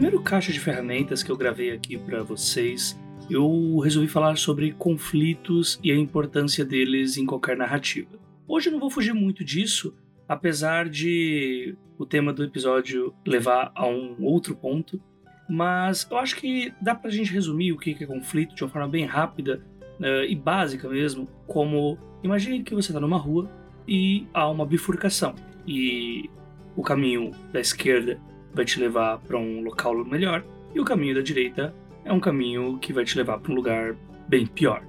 Primeiro 0.00 0.22
caixa 0.22 0.50
de 0.50 0.58
ferramentas 0.58 1.22
que 1.22 1.30
eu 1.30 1.36
gravei 1.36 1.72
aqui 1.72 1.98
para 1.98 2.22
vocês, 2.22 2.98
eu 3.28 3.78
resolvi 3.80 4.08
falar 4.08 4.38
sobre 4.38 4.72
conflitos 4.72 5.78
e 5.84 5.92
a 5.92 5.94
importância 5.94 6.64
deles 6.64 7.18
em 7.18 7.26
qualquer 7.26 7.54
narrativa. 7.54 8.08
Hoje 8.48 8.70
eu 8.70 8.72
não 8.72 8.80
vou 8.80 8.88
fugir 8.88 9.12
muito 9.12 9.44
disso, 9.44 9.94
apesar 10.26 10.88
de 10.88 11.76
o 11.98 12.06
tema 12.06 12.32
do 12.32 12.42
episódio 12.42 13.12
levar 13.26 13.72
a 13.74 13.86
um 13.86 14.16
outro 14.24 14.56
ponto, 14.56 14.98
mas 15.46 16.08
eu 16.10 16.16
acho 16.16 16.36
que 16.36 16.72
dá 16.80 16.94
pra 16.94 17.10
gente 17.10 17.30
resumir 17.30 17.72
o 17.72 17.76
que 17.76 17.94
é 18.02 18.06
conflito 18.06 18.54
de 18.54 18.64
uma 18.64 18.70
forma 18.70 18.88
bem 18.88 19.04
rápida 19.04 19.62
uh, 20.00 20.24
e 20.26 20.34
básica 20.34 20.88
mesmo, 20.88 21.28
como 21.46 21.98
imagine 22.22 22.62
que 22.62 22.74
você 22.74 22.90
está 22.90 23.00
numa 23.00 23.18
rua 23.18 23.50
e 23.86 24.26
há 24.32 24.48
uma 24.48 24.64
bifurcação 24.64 25.34
e 25.66 26.30
o 26.74 26.82
caminho 26.82 27.32
da 27.52 27.60
esquerda 27.60 28.18
vai 28.52 28.64
te 28.64 28.80
levar 28.80 29.18
para 29.18 29.38
um 29.38 29.62
local 29.62 30.04
melhor 30.04 30.44
e 30.74 30.80
o 30.80 30.84
caminho 30.84 31.14
da 31.14 31.20
direita 31.20 31.74
é 32.04 32.12
um 32.12 32.20
caminho 32.20 32.78
que 32.78 32.92
vai 32.92 33.04
te 33.04 33.16
levar 33.16 33.38
para 33.38 33.52
um 33.52 33.54
lugar 33.54 33.96
bem 34.28 34.46
pior. 34.46 34.82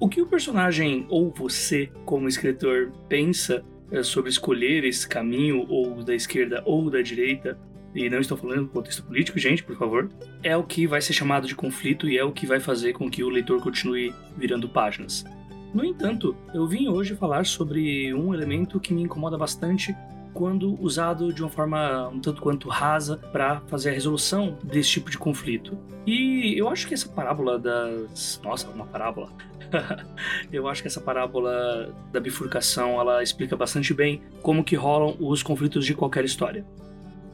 O 0.00 0.08
que 0.08 0.22
o 0.22 0.26
personagem 0.26 1.06
ou 1.08 1.30
você, 1.30 1.90
como 2.04 2.28
escritor, 2.28 2.92
pensa 3.08 3.64
eh, 3.90 4.02
sobre 4.02 4.30
escolher 4.30 4.84
esse 4.84 5.08
caminho 5.08 5.66
ou 5.68 6.04
da 6.04 6.14
esquerda 6.14 6.62
ou 6.64 6.88
da 6.88 7.02
direita, 7.02 7.58
e 7.94 8.08
não 8.08 8.20
estou 8.20 8.36
falando 8.36 8.62
do 8.62 8.68
contexto 8.68 9.02
político, 9.02 9.38
gente, 9.38 9.64
por 9.64 9.76
favor, 9.76 10.08
é 10.42 10.56
o 10.56 10.62
que 10.62 10.86
vai 10.86 11.00
ser 11.00 11.14
chamado 11.14 11.48
de 11.48 11.54
conflito 11.56 12.08
e 12.08 12.16
é 12.16 12.22
o 12.22 12.30
que 12.30 12.46
vai 12.46 12.60
fazer 12.60 12.92
com 12.92 13.10
que 13.10 13.24
o 13.24 13.28
leitor 13.28 13.60
continue 13.60 14.14
virando 14.36 14.68
páginas. 14.68 15.24
No 15.72 15.84
entanto, 15.84 16.34
eu 16.54 16.66
vim 16.66 16.88
hoje 16.88 17.14
falar 17.14 17.44
sobre 17.44 18.12
um 18.14 18.32
elemento 18.32 18.80
que 18.80 18.94
me 18.94 19.02
incomoda 19.02 19.36
bastante 19.36 19.94
quando 20.32 20.80
usado 20.80 21.32
de 21.32 21.42
uma 21.42 21.50
forma 21.50 22.08
um 22.08 22.20
tanto 22.20 22.40
quanto 22.40 22.68
rasa 22.68 23.16
para 23.16 23.60
fazer 23.62 23.90
a 23.90 23.92
resolução 23.92 24.56
desse 24.62 24.90
tipo 24.90 25.10
de 25.10 25.18
conflito. 25.18 25.76
E 26.06 26.54
eu 26.56 26.68
acho 26.68 26.86
que 26.86 26.94
essa 26.94 27.08
parábola 27.08 27.58
das. 27.58 28.40
Nossa, 28.42 28.68
uma 28.70 28.86
parábola. 28.86 29.30
eu 30.52 30.66
acho 30.68 30.80
que 30.80 30.88
essa 30.88 31.00
parábola 31.00 31.94
da 32.12 32.20
bifurcação 32.20 33.00
ela 33.00 33.22
explica 33.22 33.56
bastante 33.56 33.92
bem 33.92 34.22
como 34.40 34.64
que 34.64 34.76
rolam 34.76 35.16
os 35.20 35.42
conflitos 35.42 35.84
de 35.84 35.94
qualquer 35.94 36.24
história. 36.24 36.64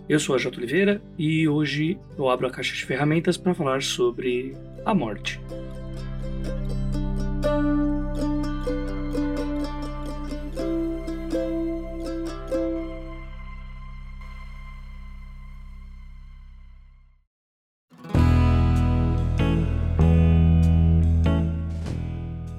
Eu 0.09 0.19
sou 0.19 0.35
a 0.35 0.39
J. 0.39 0.57
Oliveira 0.57 1.01
e 1.17 1.49
hoje 1.49 1.99
eu 2.19 2.29
abro 2.29 2.47
a 2.47 2.51
caixa 2.51 2.75
de 2.75 2.85
ferramentas 2.85 3.37
para 3.37 3.55
falar 3.55 3.83
sobre 3.83 4.55
a 4.85 4.95
morte. 4.95 5.41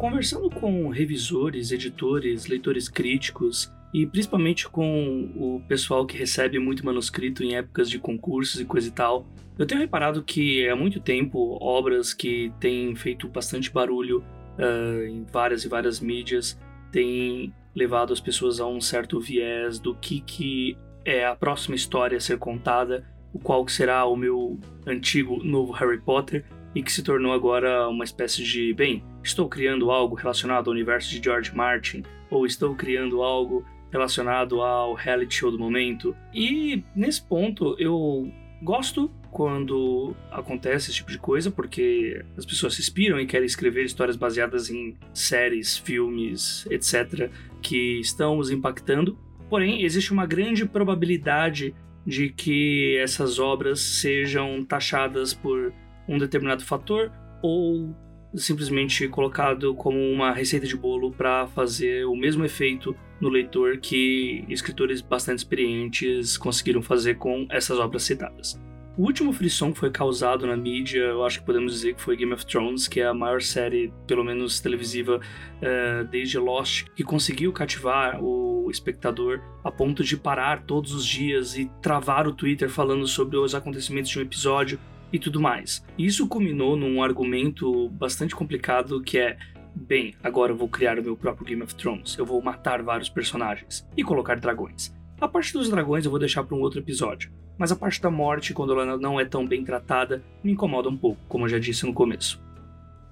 Conversando 0.05 0.51
com 0.51 0.87
revisores, 0.89 1.71
editores, 1.71 2.45
leitores 2.45 2.87
críticos 2.87 3.73
e 3.91 4.05
principalmente 4.05 4.69
com 4.69 5.31
o 5.35 5.63
pessoal 5.67 6.05
que 6.05 6.15
recebe 6.15 6.59
muito 6.59 6.85
manuscrito 6.85 7.43
em 7.43 7.55
épocas 7.55 7.89
de 7.89 7.97
concursos 7.97 8.61
e 8.61 8.65
coisa 8.65 8.87
e 8.87 8.91
tal, 8.91 9.25
eu 9.57 9.65
tenho 9.65 9.81
reparado 9.81 10.21
que 10.21 10.69
há 10.69 10.75
muito 10.75 10.99
tempo 10.99 11.57
obras 11.59 12.13
que 12.13 12.53
têm 12.59 12.95
feito 12.95 13.27
bastante 13.27 13.71
barulho 13.71 14.23
uh, 14.59 15.07
em 15.07 15.25
várias 15.33 15.65
e 15.65 15.67
várias 15.67 15.99
mídias 15.99 16.55
têm 16.91 17.51
levado 17.75 18.13
as 18.13 18.19
pessoas 18.19 18.59
a 18.59 18.67
um 18.67 18.79
certo 18.79 19.19
viés 19.19 19.79
do 19.79 19.95
que, 19.95 20.21
que 20.21 20.77
é 21.03 21.25
a 21.25 21.35
próxima 21.35 21.75
história 21.75 22.19
a 22.19 22.21
ser 22.21 22.37
contada, 22.37 23.03
o 23.33 23.39
qual 23.39 23.67
será 23.67 24.05
o 24.05 24.15
meu 24.15 24.59
antigo 24.85 25.43
novo 25.43 25.73
Harry 25.73 25.99
Potter 25.99 26.45
e 26.75 26.83
que 26.83 26.91
se 26.91 27.01
tornou 27.01 27.31
agora 27.31 27.87
uma 27.87 28.03
espécie 28.03 28.43
de, 28.43 28.73
bem, 28.73 29.01
estou 29.23 29.47
criando 29.47 29.89
algo 29.89 30.13
relacionado 30.13 30.67
ao 30.67 30.73
universo 30.73 31.09
de 31.09 31.23
George 31.23 31.55
Martin, 31.55 32.03
ou 32.29 32.45
estou 32.45 32.75
criando 32.75 33.23
algo 33.23 33.65
relacionado 33.91 34.61
ao 34.61 34.93
reality 34.93 35.35
show 35.35 35.49
do 35.49 35.57
momento. 35.57 36.13
E 36.33 36.83
nesse 36.93 37.25
ponto 37.25 37.77
eu 37.79 38.29
gosto 38.61 39.09
quando 39.31 40.15
acontece 40.31 40.89
esse 40.89 40.97
tipo 40.97 41.11
de 41.11 41.17
coisa, 41.17 41.49
porque 41.49 42.23
as 42.37 42.45
pessoas 42.45 42.75
se 42.75 42.81
inspiram 42.81 43.19
e 43.19 43.25
querem 43.25 43.45
escrever 43.45 43.85
histórias 43.85 44.15
baseadas 44.15 44.69
em 44.69 44.97
séries, 45.13 45.77
filmes, 45.77 46.65
etc., 46.69 47.29
que 47.61 47.99
estão 47.99 48.37
os 48.37 48.49
impactando. 48.51 49.17
Porém, 49.49 49.83
existe 49.83 50.11
uma 50.11 50.25
grande 50.25 50.65
probabilidade 50.65 51.75
de 52.05 52.29
que 52.29 52.97
essas 52.97 53.39
obras 53.39 53.79
sejam 53.79 54.63
taxadas 54.63 55.33
por 55.33 55.73
um 56.07 56.17
determinado 56.17 56.63
fator 56.63 57.11
ou 57.41 57.95
simplesmente 58.35 59.07
colocado 59.07 59.73
como 59.75 59.97
uma 59.97 60.31
receita 60.31 60.67
de 60.67 60.75
bolo 60.75 61.11
para 61.11 61.47
fazer 61.47 62.05
o 62.05 62.15
mesmo 62.15 62.43
efeito 62.43 62.95
no 63.19 63.29
leitor 63.29 63.77
que 63.77 64.43
escritores 64.49 65.01
bastante 65.01 65.39
experientes 65.39 66.37
conseguiram 66.37 66.81
fazer 66.81 67.15
com 67.15 67.47
essas 67.49 67.79
obras 67.79 68.03
citadas. 68.03 68.59
O 68.97 69.03
último 69.03 69.33
frisson 69.33 69.73
que 69.73 69.79
foi 69.79 69.91
causado 69.91 70.47
na 70.47 70.55
mídia, 70.55 70.99
eu 70.99 71.25
acho 71.25 71.39
que 71.39 71.45
podemos 71.45 71.73
dizer 71.73 71.95
que 71.95 72.01
foi 72.01 72.15
Game 72.15 72.31
of 72.31 72.45
Thrones, 72.45 72.87
que 72.87 73.01
é 73.01 73.05
a 73.05 73.13
maior 73.13 73.41
série, 73.41 73.91
pelo 74.07 74.23
menos 74.23 74.61
televisiva, 74.61 75.17
uh, 75.19 76.07
desde 76.09 76.39
Lost, 76.39 76.85
que 76.95 77.03
conseguiu 77.03 77.51
cativar 77.51 78.23
o 78.23 78.71
espectador 78.71 79.41
a 79.65 79.71
ponto 79.71 80.01
de 80.01 80.15
parar 80.15 80.63
todos 80.63 80.93
os 80.93 81.05
dias 81.05 81.57
e 81.57 81.69
travar 81.81 82.25
o 82.25 82.33
Twitter 82.33 82.69
falando 82.69 83.05
sobre 83.05 83.35
os 83.35 83.53
acontecimentos 83.53 84.09
de 84.09 84.17
um 84.17 84.21
episódio, 84.21 84.79
e 85.15 85.19
tudo 85.19 85.39
mais. 85.39 85.81
Isso 85.97 86.27
culminou 86.27 86.75
num 86.75 87.01
argumento 87.01 87.87
bastante 87.89 88.35
complicado 88.35 89.01
que 89.01 89.17
é 89.17 89.37
bem, 89.73 90.13
agora 90.21 90.51
eu 90.51 90.57
vou 90.57 90.67
criar 90.67 90.99
o 90.99 91.03
meu 91.03 91.15
próprio 91.15 91.47
Game 91.47 91.63
of 91.63 91.73
Thrones. 91.73 92.17
Eu 92.17 92.25
vou 92.25 92.41
matar 92.41 92.83
vários 92.83 93.07
personagens 93.07 93.87
e 93.95 94.03
colocar 94.03 94.37
dragões. 94.37 94.93
A 95.19 95.27
parte 95.27 95.53
dos 95.53 95.69
dragões 95.69 96.03
eu 96.03 96.11
vou 96.11 96.19
deixar 96.19 96.43
para 96.43 96.55
um 96.55 96.59
outro 96.59 96.81
episódio, 96.81 97.31
mas 97.57 97.71
a 97.71 97.77
parte 97.77 98.01
da 98.01 98.11
morte, 98.11 98.53
quando 98.53 98.73
ela 98.73 98.97
não 98.97 99.17
é 99.17 99.23
tão 99.23 99.47
bem 99.47 99.63
tratada, 99.63 100.21
me 100.43 100.51
incomoda 100.51 100.89
um 100.89 100.97
pouco, 100.97 101.21
como 101.29 101.45
eu 101.45 101.49
já 101.49 101.59
disse 101.59 101.85
no 101.85 101.93
começo. 101.93 102.43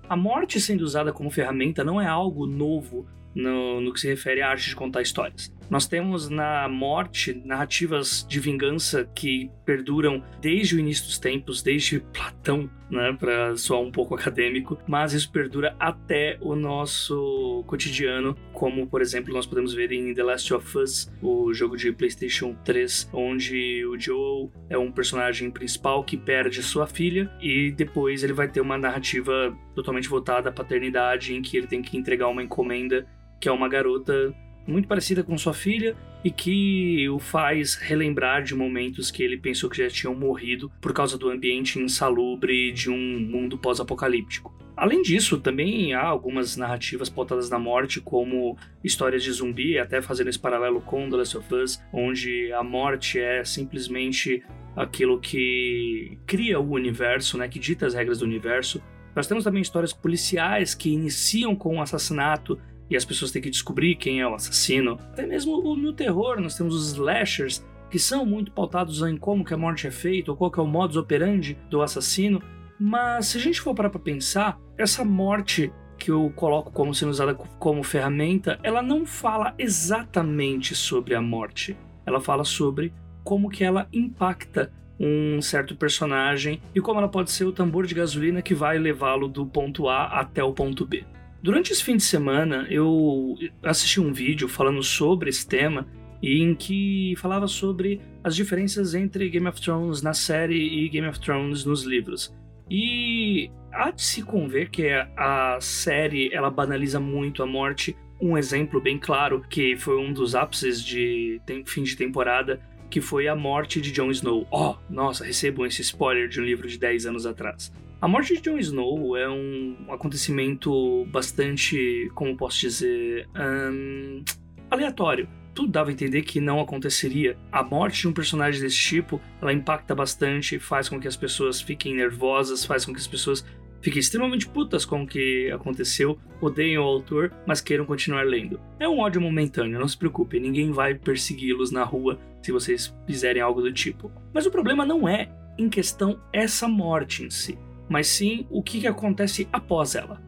A 0.10 0.18
morte 0.18 0.60
sendo 0.60 0.82
usada 0.82 1.14
como 1.14 1.32
ferramenta 1.32 1.86
não 1.86 2.02
é 2.02 2.06
algo 2.06 2.46
novo 2.46 3.08
no, 3.34 3.80
no 3.80 3.94
que 3.94 4.02
se 4.02 4.10
refere 4.10 4.42
à 4.42 4.50
arte 4.50 4.68
de 4.68 4.76
contar 4.76 5.02
histórias. 5.02 5.54
Nós 5.70 5.88
temos 5.88 6.30
na 6.30 6.68
morte 6.68 7.42
narrativas 7.46 8.26
de 8.28 8.40
vingança 8.40 9.10
que 9.16 9.50
perduram 9.66 10.24
desde 10.40 10.76
o 10.76 10.80
início 10.80 11.06
dos 11.06 11.18
tempos, 11.18 11.64
desde 11.64 12.00
Platão, 12.00 12.70
né, 12.90 13.16
para 13.20 13.56
soar 13.56 13.82
um 13.82 13.92
pouco 13.92 14.14
acadêmico, 14.16 14.78
mas 14.88 15.14
isso 15.14 15.32
perdura 15.32 15.76
até 15.80 16.38
o 16.42 16.56
nosso 16.56 17.64
cotidiano, 17.66 18.36
como 18.52 18.86
por 18.88 19.02
exemplo 19.02 19.34
nós 19.34 19.46
podemos 19.46 19.74
ver 19.74 19.92
em 19.92 20.14
The 20.14 20.24
Last 20.24 20.54
of 20.54 20.78
Us, 20.78 21.12
o 21.22 21.54
jogo 21.54 21.76
de 21.76 21.92
PlayStation 21.92 22.56
3, 22.64 23.10
onde 23.12 23.86
o 23.86 24.00
Joel 24.00 24.52
é 24.70 24.78
um 24.78 24.92
personagem 24.92 25.50
principal 25.50 26.04
que 26.04 26.18
perde 26.18 26.62
sua 26.62 26.86
filha 26.86 27.32
e 27.42 27.72
depois 27.72 28.24
ele 28.24 28.34
vai 28.34 28.48
ter 28.48 28.62
uma 28.62 28.78
narrativa 28.78 29.58
totalmente 29.74 30.08
voltada 30.08 30.50
à 30.50 30.52
paternidade 30.52 31.34
em 31.34 31.42
que 31.42 31.58
ele 31.58 31.68
tem 31.68 31.82
que 31.82 31.98
entregar 31.98 32.28
uma 32.28 32.44
encomenda 32.44 33.08
que 33.40 33.50
é 33.50 33.52
uma 33.52 33.68
garota 33.68 34.34
muito 34.66 34.88
parecida 34.88 35.24
com 35.24 35.38
sua 35.38 35.54
filha 35.54 35.96
e 36.24 36.32
que 36.32 37.08
o 37.10 37.20
faz 37.20 37.76
relembrar 37.76 38.44
de 38.44 38.56
momentos 38.56 39.12
que 39.12 39.22
ele 39.22 39.38
pensou 39.38 39.70
que 39.70 39.78
já 39.78 39.90
tinham 39.90 40.16
morrido 40.16 40.72
por 40.80 40.94
causa 40.94 41.18
do 41.18 41.30
ambiente 41.30 41.80
insalubre 41.80 42.72
de 42.72 42.90
um 42.90 43.20
mundo 43.20 43.58
pós-apocalíptico. 43.58 44.54
Além 44.76 45.02
disso, 45.04 45.40
também 45.40 45.94
há 45.94 46.02
algumas 46.02 46.58
narrativas 46.58 47.08
pautadas 47.08 47.50
na 47.50 47.60
morte, 47.60 48.02
como 48.02 48.58
histórias 48.84 49.24
de 49.24 49.32
zumbi, 49.32 49.78
até 49.78 50.02
fazendo 50.02 50.30
esse 50.30 50.40
paralelo 50.40 50.82
com 50.82 51.10
The 51.10 51.18
Last 51.18 51.38
of 51.38 51.54
Us, 51.54 51.82
onde 51.94 52.52
a 52.52 52.64
morte 52.64 53.20
é 53.20 53.44
simplesmente 53.44 54.44
aquilo 54.76 55.20
que 55.20 56.18
cria 56.26 56.60
o 56.60 56.72
universo, 56.72 57.38
né, 57.38 57.48
que 57.48 57.60
dita 57.60 57.86
as 57.86 57.94
regras 57.94 58.20
do 58.20 58.26
universo. 58.26 58.82
Nós 59.16 59.28
temos 59.28 59.44
também 59.44 59.62
histórias 59.62 59.94
policiais 59.94 60.74
que 60.74 60.90
iniciam 60.90 61.56
com 61.56 61.76
um 61.76 61.82
assassinato 61.82 62.60
e 62.94 62.98
as 62.98 63.04
pessoas 63.04 63.32
têm 63.32 63.42
que 63.42 63.50
descobrir 63.50 63.96
quem 63.96 64.22
é 64.22 64.28
o 64.28 64.36
assassino. 64.36 65.00
Até 65.12 65.26
mesmo 65.26 65.76
no 65.76 65.94
terror, 65.94 66.40
nós 66.40 66.56
temos 66.56 66.76
os 66.76 66.92
slashers, 66.92 67.66
que 67.90 67.98
são 67.98 68.26
muito 68.26 68.52
pautados 68.52 69.02
em 69.02 69.18
como 69.18 69.44
que 69.44 69.54
a 69.54 69.58
morte 69.58 69.88
é 69.88 69.92
feita, 69.92 70.32
ou 70.32 70.38
qual 70.38 70.52
que 70.52 70.60
é 70.60 70.64
o 70.64 70.68
modus 70.68 70.96
operandi 70.96 71.58
do 71.70 71.82
assassino. 71.82 72.42
Mas 72.80 73.28
se 73.28 73.38
a 73.38 73.42
gente 73.42 73.62
for 73.62 73.74
parar 73.74 73.90
para 73.90 74.00
pensar, 74.00 74.60
essa 74.78 75.04
morte 75.04 75.72
que 75.98 76.12
eu 76.12 76.32
coloco 76.36 76.72
como 76.72 76.94
sendo 76.94 77.10
usada 77.10 77.34
como 77.34 77.84
ferramenta, 77.84 78.60
ela 78.62 78.82
não 78.82 79.06
fala 79.06 79.56
exatamente 79.58 80.76
sobre 80.76 81.16
a 81.16 81.22
morte. 81.22 81.76
Ela 82.06 82.20
fala 82.20 82.44
sobre 82.44 82.94
como 83.24 83.50
que 83.50 83.64
ela 83.64 83.88
impacta 83.92 84.72
um 85.00 85.42
certo 85.42 85.76
personagem 85.76 86.62
e 86.76 86.82
como 86.82 87.00
ela 87.00 87.10
pode 87.10 87.32
ser 87.32 87.46
o 87.46 87.52
tambor 87.52 87.88
de 87.88 87.96
gasolina 87.96 88.42
que 88.42 88.54
vai 88.54 88.78
levá-lo 88.78 89.28
do 89.28 89.46
ponto 89.46 89.88
A 89.88 90.06
até 90.06 90.44
o 90.44 90.54
ponto 90.54 90.86
B. 90.86 91.04
Durante 91.44 91.74
esse 91.74 91.84
fim 91.84 91.98
de 91.98 92.04
semana, 92.04 92.66
eu 92.70 93.36
assisti 93.62 94.00
um 94.00 94.14
vídeo 94.14 94.48
falando 94.48 94.82
sobre 94.82 95.30
esse 95.30 95.46
tema 95.46 95.86
em 96.24 96.56
que 96.56 97.16
falava 97.18 97.50
sobre 97.50 98.00
as 98.24 98.34
diferenças 98.34 98.96
entre 98.96 99.30
Game 99.30 99.46
of 99.50 99.62
Thrones 99.62 100.02
na 100.02 100.14
série 100.14 100.56
e 100.56 100.88
Game 100.88 101.06
of 101.06 101.20
Thrones 101.20 101.66
nos 101.66 101.84
livros. 101.84 102.34
E 102.72 103.52
há 103.74 103.92
de 103.92 104.02
se 104.02 104.24
conver 104.24 104.70
que 104.70 104.88
a 105.18 105.58
série 105.60 106.34
ela 106.34 106.50
banaliza 106.50 106.98
muito 106.98 107.44
a 107.44 107.46
morte. 107.46 107.94
Um 108.22 108.38
exemplo 108.38 108.80
bem 108.80 108.98
claro, 108.98 109.42
que 109.50 109.76
foi 109.76 109.98
um 109.98 110.14
dos 110.14 110.36
ápices 110.36 110.82
de 110.82 111.42
fim 111.66 111.84
de 111.84 111.98
temporada, 111.98 112.62
que 112.90 113.02
foi 113.02 113.28
a 113.28 113.36
morte 113.36 113.82
de 113.82 113.92
Jon 113.92 114.12
Snow. 114.12 114.48
Oh, 114.50 114.76
nossa, 114.90 115.26
recebam 115.26 115.66
esse 115.66 115.82
spoiler 115.82 116.30
de 116.30 116.40
um 116.40 116.46
livro 116.46 116.70
de 116.70 116.80
10 116.80 117.06
anos 117.06 117.26
atrás. 117.26 117.70
A 118.04 118.08
morte 118.10 118.36
de 118.36 118.42
Jon 118.42 118.58
Snow 118.58 119.16
é 119.16 119.30
um 119.30 119.78
acontecimento 119.88 121.06
bastante, 121.06 122.12
como 122.14 122.36
posso 122.36 122.60
dizer, 122.60 123.30
um, 123.34 124.22
aleatório 124.70 125.26
tudo 125.56 125.72
dava 125.72 125.90
a 125.90 125.94
entender 125.94 126.24
que 126.24 126.42
não 126.42 126.60
aconteceria. 126.60 127.38
A 127.50 127.64
morte 127.64 128.02
de 128.02 128.10
um 128.10 128.12
personagem 128.12 128.60
desse 128.60 128.76
tipo, 128.76 129.22
ela 129.42 129.54
impacta 129.54 129.96
bastante, 129.96 130.60
faz 130.60 130.90
com 130.90 131.00
que 131.00 131.08
as 131.08 131.16
pessoas 131.16 131.62
fiquem 131.62 131.96
nervosas, 131.96 132.66
faz 132.66 132.84
com 132.84 132.92
que 132.92 133.00
as 133.00 133.08
pessoas 133.08 133.46
fiquem 133.82 134.02
extremamente 134.02 134.50
putas 134.50 134.84
com 134.84 135.04
o 135.04 135.08
que 135.08 135.50
aconteceu, 135.52 136.20
odeiem 136.42 136.78
o 136.78 136.84
autor, 136.84 137.32
mas 137.48 137.62
queiram 137.62 137.86
continuar 137.86 138.26
lendo. 138.26 138.60
É 138.82 138.90
um 138.90 139.00
ódio 139.00 139.22
momentâneo, 139.22 139.80
não 139.80 139.88
se 139.88 139.98
preocupe, 139.98 140.42
ninguém 140.42 140.72
vai 140.72 140.94
persegui-los 140.94 141.72
na 141.72 141.86
rua 141.86 142.20
se 142.42 142.52
vocês 142.52 142.94
fizerem 143.08 143.42
algo 143.42 143.62
do 143.62 143.72
tipo. 143.72 144.12
Mas 144.34 144.46
o 144.46 144.52
problema 144.52 144.86
não 144.86 145.08
é 145.08 145.30
em 145.58 145.70
questão 145.70 146.20
essa 146.34 146.68
morte 146.68 147.24
em 147.24 147.30
si, 147.30 147.58
mas 147.94 148.08
sim 148.08 148.48
o 148.50 148.64
que, 148.64 148.80
que 148.80 148.88
acontece 148.88 149.48
após 149.54 149.94
ela. 149.94 150.20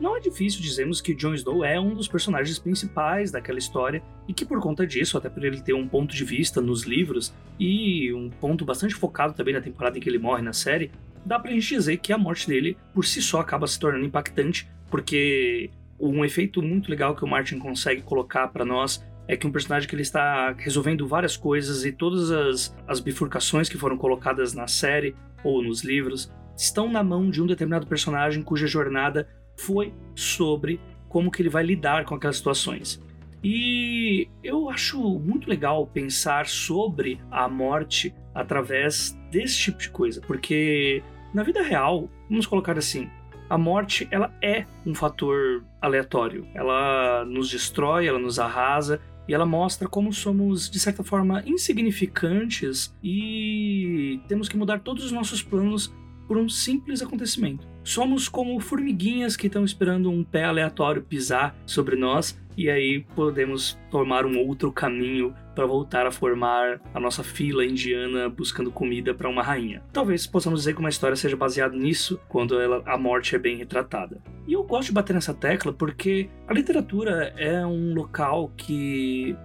Não 0.00 0.16
é 0.16 0.18
difícil 0.18 0.60
dizermos 0.60 1.00
que 1.00 1.14
Jon 1.14 1.34
Snow 1.34 1.64
é 1.64 1.78
um 1.78 1.94
dos 1.94 2.08
personagens 2.08 2.58
principais 2.58 3.30
daquela 3.30 3.60
história 3.60 4.02
e 4.26 4.34
que 4.34 4.44
por 4.44 4.60
conta 4.60 4.84
disso, 4.84 5.16
até 5.16 5.30
por 5.30 5.44
ele 5.44 5.60
ter 5.60 5.72
um 5.72 5.86
ponto 5.86 6.12
de 6.12 6.24
vista 6.24 6.60
nos 6.60 6.82
livros 6.82 7.32
e 7.60 8.12
um 8.12 8.28
ponto 8.28 8.64
bastante 8.64 8.92
focado 8.92 9.34
também 9.34 9.54
na 9.54 9.60
temporada 9.60 9.96
em 9.96 10.00
que 10.00 10.08
ele 10.08 10.18
morre 10.18 10.42
na 10.42 10.52
série, 10.52 10.90
dá 11.24 11.38
pra 11.38 11.52
gente 11.52 11.76
dizer 11.76 11.98
que 11.98 12.12
a 12.12 12.18
morte 12.18 12.48
dele 12.48 12.76
por 12.92 13.04
si 13.04 13.22
só 13.22 13.38
acaba 13.38 13.68
se 13.68 13.78
tornando 13.78 14.04
impactante, 14.04 14.68
porque 14.90 15.70
um 15.96 16.24
efeito 16.24 16.60
muito 16.60 16.90
legal 16.90 17.14
que 17.14 17.24
o 17.24 17.28
Martin 17.28 17.60
consegue 17.60 18.02
colocar 18.02 18.48
para 18.48 18.64
nós 18.64 19.00
é 19.28 19.36
que 19.36 19.46
um 19.46 19.52
personagem 19.52 19.88
que 19.88 19.94
ele 19.94 20.02
está 20.02 20.52
resolvendo 20.52 21.06
várias 21.06 21.36
coisas 21.36 21.84
e 21.84 21.92
todas 21.92 22.30
as, 22.30 22.76
as 22.86 23.00
bifurcações 23.00 23.68
que 23.68 23.78
foram 23.78 23.96
colocadas 23.96 24.52
na 24.52 24.66
série 24.66 25.14
ou 25.44 25.62
nos 25.62 25.82
livros 25.82 26.32
estão 26.56 26.90
na 26.90 27.02
mão 27.02 27.30
de 27.30 27.42
um 27.42 27.46
determinado 27.46 27.86
personagem 27.86 28.42
cuja 28.42 28.66
jornada 28.66 29.28
foi 29.56 29.92
sobre 30.14 30.80
como 31.08 31.30
que 31.30 31.42
ele 31.42 31.48
vai 31.48 31.62
lidar 31.62 32.04
com 32.04 32.14
aquelas 32.14 32.36
situações. 32.36 33.00
E 33.44 34.28
eu 34.42 34.70
acho 34.70 35.00
muito 35.18 35.48
legal 35.48 35.86
pensar 35.86 36.46
sobre 36.46 37.20
a 37.30 37.48
morte 37.48 38.14
através 38.34 39.18
desse 39.30 39.58
tipo 39.58 39.78
de 39.78 39.90
coisa, 39.90 40.20
porque 40.20 41.02
na 41.34 41.42
vida 41.42 41.62
real, 41.62 42.08
vamos 42.28 42.46
colocar 42.46 42.78
assim, 42.78 43.10
a 43.50 43.58
morte 43.58 44.06
ela 44.10 44.32
é 44.40 44.64
um 44.86 44.94
fator 44.94 45.64
aleatório. 45.80 46.46
Ela 46.54 47.24
nos 47.24 47.50
destrói, 47.50 48.06
ela 48.06 48.18
nos 48.18 48.38
arrasa 48.38 49.00
e 49.28 49.34
ela 49.34 49.46
mostra 49.46 49.88
como 49.88 50.12
somos 50.12 50.70
de 50.70 50.78
certa 50.78 51.02
forma 51.02 51.42
insignificantes 51.46 52.94
e 53.02 54.20
temos 54.28 54.48
que 54.48 54.56
mudar 54.56 54.80
todos 54.80 55.04
os 55.04 55.12
nossos 55.12 55.42
planos 55.42 55.92
por 56.26 56.36
um 56.36 56.48
simples 56.48 57.02
acontecimento. 57.02 57.66
Somos 57.84 58.28
como 58.28 58.58
formiguinhas 58.60 59.36
que 59.36 59.48
estão 59.48 59.64
esperando 59.64 60.10
um 60.10 60.22
pé 60.22 60.44
aleatório 60.44 61.02
pisar 61.02 61.54
sobre 61.66 61.96
nós 61.96 62.38
e 62.56 62.70
aí 62.70 63.04
podemos 63.14 63.78
tomar 63.90 64.24
um 64.24 64.38
outro 64.38 64.70
caminho 64.72 65.34
para 65.54 65.66
voltar 65.66 66.06
a 66.06 66.10
formar 66.10 66.80
a 66.94 67.00
nossa 67.00 67.22
fila 67.22 67.64
indiana 67.64 68.28
buscando 68.28 68.70
comida 68.70 69.14
para 69.14 69.28
uma 69.28 69.42
rainha. 69.42 69.82
Talvez 69.92 70.26
possamos 70.26 70.60
dizer 70.60 70.74
que 70.74 70.80
uma 70.80 70.88
história 70.88 71.16
seja 71.16 71.36
baseada 71.36 71.76
nisso 71.76 72.20
quando 72.28 72.60
ela, 72.60 72.82
a 72.86 72.96
morte 72.96 73.36
é 73.36 73.38
bem 73.38 73.56
retratada. 73.56 74.20
E 74.46 74.52
eu 74.52 74.62
gosto 74.62 74.88
de 74.88 74.94
bater 74.94 75.12
nessa 75.12 75.34
tecla 75.34 75.72
porque 75.72 76.28
a 76.46 76.52
literatura 76.52 77.34
é 77.36 77.64
um 77.66 77.94
local 77.94 78.52
que 78.56 79.36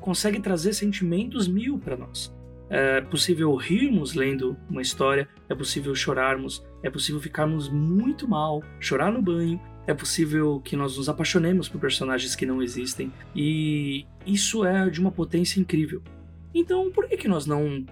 consegue 0.00 0.40
trazer 0.40 0.72
sentimentos 0.72 1.48
mil 1.48 1.78
para 1.78 1.96
nós. 1.96 2.34
É 2.68 3.00
possível 3.00 3.54
rirmos 3.54 4.14
lendo 4.14 4.56
uma 4.68 4.82
história, 4.82 5.28
é 5.48 5.54
possível 5.54 5.94
chorarmos, 5.94 6.64
é 6.82 6.90
possível 6.90 7.20
ficarmos 7.20 7.68
muito 7.68 8.28
mal, 8.28 8.62
chorar 8.80 9.12
no 9.12 9.22
banho, 9.22 9.60
é 9.86 9.94
possível 9.94 10.60
que 10.64 10.76
nós 10.76 10.96
nos 10.96 11.08
apaixonemos 11.08 11.68
por 11.68 11.80
personagens 11.80 12.34
que 12.34 12.46
não 12.46 12.62
existem, 12.62 13.12
e 13.34 14.04
isso 14.26 14.64
é 14.64 14.90
de 14.90 15.00
uma 15.00 15.12
potência 15.12 15.60
incrível. 15.60 16.02
Então, 16.54 16.90
por 16.90 17.06
que, 17.06 17.16
que 17.16 17.28
nós 17.28 17.46
não 17.46 17.84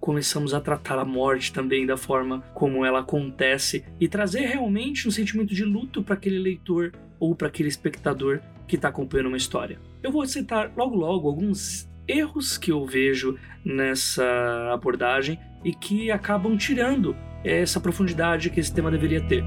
começamos 0.00 0.54
a 0.54 0.60
tratar 0.60 0.98
a 0.98 1.04
morte 1.04 1.52
também 1.52 1.84
da 1.86 1.96
forma 1.96 2.40
como 2.54 2.84
ela 2.84 3.00
acontece 3.00 3.84
e 4.00 4.08
trazer 4.08 4.46
realmente 4.46 5.08
um 5.08 5.10
sentimento 5.10 5.54
de 5.54 5.64
luto 5.64 6.02
para 6.02 6.14
aquele 6.14 6.38
leitor 6.38 6.92
ou 7.18 7.34
para 7.34 7.48
aquele 7.48 7.68
espectador 7.68 8.40
que 8.66 8.76
está 8.76 8.88
acompanhando 8.88 9.28
uma 9.28 9.36
história? 9.36 9.78
Eu 10.02 10.12
vou 10.12 10.26
citar 10.26 10.72
logo 10.76 10.96
logo 10.96 11.28
alguns 11.28 11.88
erros 12.06 12.56
que 12.56 12.72
eu 12.72 12.86
vejo 12.86 13.36
nessa 13.64 14.70
abordagem 14.72 15.38
e 15.64 15.72
que 15.74 16.10
acabam 16.10 16.56
tirando 16.56 17.14
essa 17.44 17.80
profundidade 17.80 18.50
que 18.50 18.60
esse 18.60 18.72
tema 18.72 18.90
deveria 18.90 19.20
ter. 19.20 19.44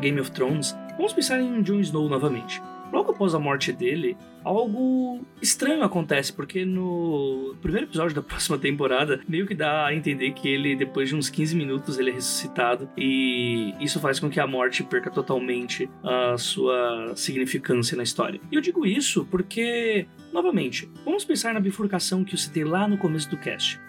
Game 0.00 0.20
of 0.20 0.30
Thrones, 0.32 0.76
vamos 0.96 1.12
pensar 1.12 1.40
em 1.40 1.62
Jon 1.62 1.80
Snow 1.80 2.08
novamente. 2.08 2.60
Logo 2.92 3.12
após 3.12 3.34
a 3.34 3.38
morte 3.38 3.72
dele, 3.72 4.16
algo 4.42 5.24
estranho 5.40 5.84
acontece, 5.84 6.32
porque 6.32 6.64
no 6.64 7.54
primeiro 7.62 7.86
episódio 7.86 8.16
da 8.16 8.22
próxima 8.22 8.58
temporada, 8.58 9.20
meio 9.28 9.46
que 9.46 9.54
dá 9.54 9.86
a 9.86 9.94
entender 9.94 10.32
que 10.32 10.48
ele, 10.48 10.74
depois 10.74 11.08
de 11.08 11.14
uns 11.14 11.30
15 11.30 11.54
minutos, 11.54 11.98
ele 11.98 12.10
é 12.10 12.14
ressuscitado, 12.14 12.88
e 12.96 13.74
isso 13.80 14.00
faz 14.00 14.18
com 14.18 14.28
que 14.28 14.40
a 14.40 14.46
morte 14.46 14.82
perca 14.82 15.10
totalmente 15.10 15.88
a 16.02 16.36
sua 16.36 17.12
significância 17.14 17.96
na 17.96 18.02
história. 18.02 18.40
E 18.50 18.56
eu 18.56 18.60
digo 18.60 18.84
isso 18.84 19.24
porque, 19.30 20.06
novamente, 20.32 20.90
vamos 21.04 21.24
pensar 21.24 21.54
na 21.54 21.60
bifurcação 21.60 22.24
que 22.24 22.34
eu 22.34 22.38
citei 22.38 22.64
lá 22.64 22.88
no 22.88 22.98
começo 22.98 23.30
do 23.30 23.36
cast 23.36 23.80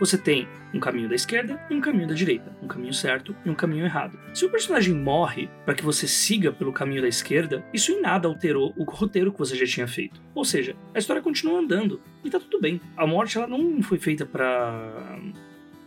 você 0.00 0.16
tem 0.16 0.48
um 0.72 0.80
caminho 0.80 1.10
da 1.10 1.14
esquerda 1.14 1.60
e 1.68 1.74
um 1.74 1.80
caminho 1.80 2.08
da 2.08 2.14
direita, 2.14 2.56
um 2.62 2.66
caminho 2.66 2.94
certo 2.94 3.36
e 3.44 3.50
um 3.50 3.54
caminho 3.54 3.84
errado. 3.84 4.18
Se 4.32 4.46
o 4.46 4.50
personagem 4.50 4.94
morre 4.94 5.50
para 5.66 5.74
que 5.74 5.84
você 5.84 6.08
siga 6.08 6.50
pelo 6.50 6.72
caminho 6.72 7.02
da 7.02 7.08
esquerda, 7.08 7.62
isso 7.72 7.92
em 7.92 8.00
nada 8.00 8.26
alterou 8.26 8.72
o 8.78 8.84
roteiro 8.84 9.30
que 9.30 9.38
você 9.38 9.54
já 9.54 9.66
tinha 9.66 9.86
feito. 9.86 10.18
Ou 10.34 10.44
seja, 10.44 10.74
a 10.94 10.98
história 10.98 11.20
continua 11.20 11.60
andando 11.60 12.00
e 12.24 12.30
tá 12.30 12.40
tudo 12.40 12.58
bem. 12.58 12.80
A 12.96 13.06
morte 13.06 13.36
ela 13.36 13.46
não 13.46 13.82
foi 13.82 13.98
feita 13.98 14.24
para 14.24 15.18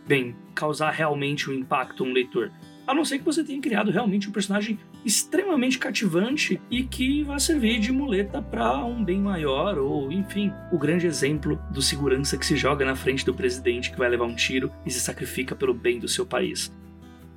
bem 0.06 0.36
causar 0.54 0.90
realmente 0.90 1.50
um 1.50 1.54
impacto 1.54 2.04
no 2.04 2.12
leitor. 2.12 2.52
A 2.86 2.94
não 2.94 3.04
ser 3.04 3.18
que 3.18 3.24
você 3.24 3.42
tenha 3.42 3.60
criado 3.60 3.90
realmente 3.90 4.28
um 4.28 4.32
personagem 4.32 4.78
extremamente 5.04 5.78
cativante 5.78 6.60
e 6.70 6.82
que 6.82 7.22
vai 7.22 7.38
servir 7.38 7.78
de 7.78 7.92
muleta 7.92 8.40
para 8.40 8.84
um 8.84 9.04
bem 9.04 9.20
maior, 9.20 9.78
ou 9.78 10.10
enfim, 10.10 10.52
o 10.72 10.78
grande 10.78 11.06
exemplo 11.06 11.60
do 11.70 11.82
segurança 11.82 12.36
que 12.36 12.46
se 12.46 12.56
joga 12.56 12.84
na 12.84 12.96
frente 12.96 13.24
do 13.24 13.34
presidente 13.34 13.90
que 13.90 13.98
vai 13.98 14.08
levar 14.08 14.24
um 14.24 14.34
tiro 14.34 14.72
e 14.86 14.90
se 14.90 15.00
sacrifica 15.00 15.54
pelo 15.54 15.74
bem 15.74 15.98
do 15.98 16.08
seu 16.08 16.24
país. 16.24 16.72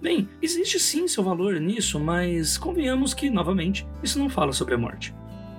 Bem, 0.02 0.30
existe 0.42 0.80
sim 0.80 1.08
seu 1.08 1.24
valor 1.24 1.60
nisso, 1.60 2.00
mas 2.00 2.58
convenhamos 2.58 3.14
que, 3.14 3.30
novamente, 3.30 3.86
isso 4.04 4.20
não 4.20 4.30
fala 4.30 4.54
sobre 4.54 4.76
a 4.76 4.78
morte. 4.78 5.14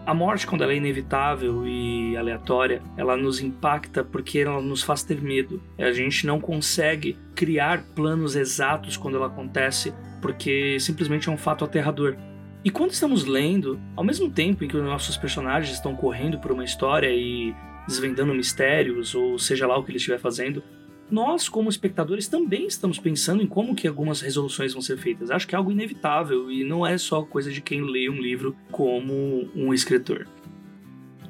A 0.09 0.15
morte, 0.15 0.47
quando 0.47 0.65
ela 0.65 0.73
é 0.73 0.77
inevitável 0.77 1.67
e 1.67 2.17
aleatória, 2.17 2.81
ela 2.97 3.15
nos 3.15 3.43
impacta 3.43 4.03
porque 4.03 4.39
ela 4.39 4.63
nos 4.63 4.83
faz 4.83 5.03
ter 5.03 5.21
medo. 5.21 5.63
A 5.79 5.93
gente 5.93 6.27
não 6.27 6.41
consegue 6.41 7.19
criar 7.35 7.85
planos 7.95 8.35
exatos 8.35 8.97
quando 8.97 9.19
ela 9.19 9.27
acontece 9.27 9.93
porque 10.23 10.81
simplesmente 10.81 11.29
é 11.29 11.31
um 11.31 11.37
fato 11.37 11.63
aterrador. 11.63 12.17
E 12.65 12.71
quando 12.71 12.93
estamos 12.93 13.27
lendo, 13.27 13.79
ao 13.95 14.03
mesmo 14.03 14.31
tempo 14.31 14.65
em 14.65 14.69
que 14.69 14.79
os 14.79 14.83
nossos 14.83 15.19
personagens 15.19 15.75
estão 15.75 15.95
correndo 15.95 16.39
por 16.39 16.53
uma 16.53 16.65
história 16.65 17.11
e 17.11 17.55
desvendando 17.87 18.35
mistérios, 18.35 19.15
ou 19.15 19.39
seja 19.39 19.67
lá 19.67 19.77
o 19.77 19.85
que 19.85 19.91
eles 19.91 20.01
estiver 20.01 20.19
fazendo, 20.19 20.65
nós, 21.11 21.49
como 21.49 21.71
espectadores, 21.71 22.29
também 22.29 22.67
estamos 22.67 22.99
pensando 22.99 23.43
em 23.43 23.47
como 23.47 23.75
que 23.75 23.89
algumas 23.89 24.21
resoluções 24.21 24.73
vão 24.73 24.83
ser 24.83 24.99
feitas. 24.99 25.31
Acho 25.31 25.47
que 25.47 25.55
é 25.55 25.59
algo 25.59 25.73
inevitável 25.73 26.51
e 26.51 26.65
não 26.65 26.87
é 26.87 26.99
só 26.99 27.23
coisa 27.23 27.51
de 27.51 27.61
quem 27.61 27.81
lê 27.83 28.09
um 28.09 28.21
livro 28.21 28.55
como 28.71 29.49
um 29.55 29.73
escritor. 29.73 30.27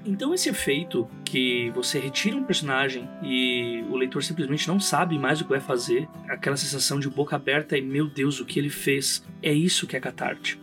Então 0.04 0.32
esse 0.32 0.48
efeito 0.48 1.06
que 1.24 1.70
você 1.74 1.98
retira 1.98 2.36
um 2.36 2.42
personagem 2.42 3.06
e 3.22 3.84
o 3.90 3.96
leitor 3.96 4.22
simplesmente 4.24 4.66
não 4.66 4.80
sabe 4.80 5.18
mais 5.18 5.40
o 5.40 5.44
que 5.44 5.50
vai 5.50 5.60
fazer, 5.60 6.08
aquela 6.28 6.56
sensação 6.56 6.98
de 6.98 7.10
boca 7.10 7.36
aberta 7.36 7.76
e 7.76 7.82
meu 7.82 8.08
Deus, 8.08 8.40
o 8.40 8.46
que 8.46 8.58
ele 8.58 8.70
fez, 8.70 9.22
é 9.42 9.52
isso 9.52 9.86
que 9.86 9.96
é 9.96 10.00
catarte. 10.00 10.58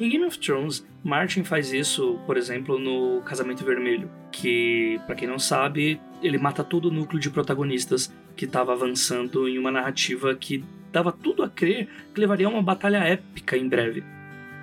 Em 0.00 0.08
Game 0.08 0.24
of 0.24 0.38
Thrones, 0.38 0.86
Martin 1.02 1.44
faz 1.44 1.72
isso, 1.72 2.18
por 2.26 2.36
exemplo, 2.36 2.78
no 2.78 3.22
Casamento 3.22 3.64
Vermelho, 3.64 4.10
que, 4.32 5.00
para 5.06 5.14
quem 5.14 5.28
não 5.28 5.38
sabe, 5.38 6.00
ele 6.22 6.36
mata 6.36 6.64
todo 6.64 6.86
o 6.86 6.90
núcleo 6.90 7.20
de 7.20 7.30
protagonistas 7.30 8.12
que 8.36 8.44
estava 8.44 8.72
avançando 8.72 9.48
em 9.48 9.58
uma 9.58 9.70
narrativa 9.70 10.34
que 10.34 10.64
dava 10.92 11.10
tudo 11.10 11.42
a 11.42 11.48
crer 11.48 11.88
que 12.14 12.20
levaria 12.20 12.46
a 12.46 12.50
uma 12.50 12.62
batalha 12.62 12.98
épica 12.98 13.56
em 13.56 13.68
breve. 13.68 14.04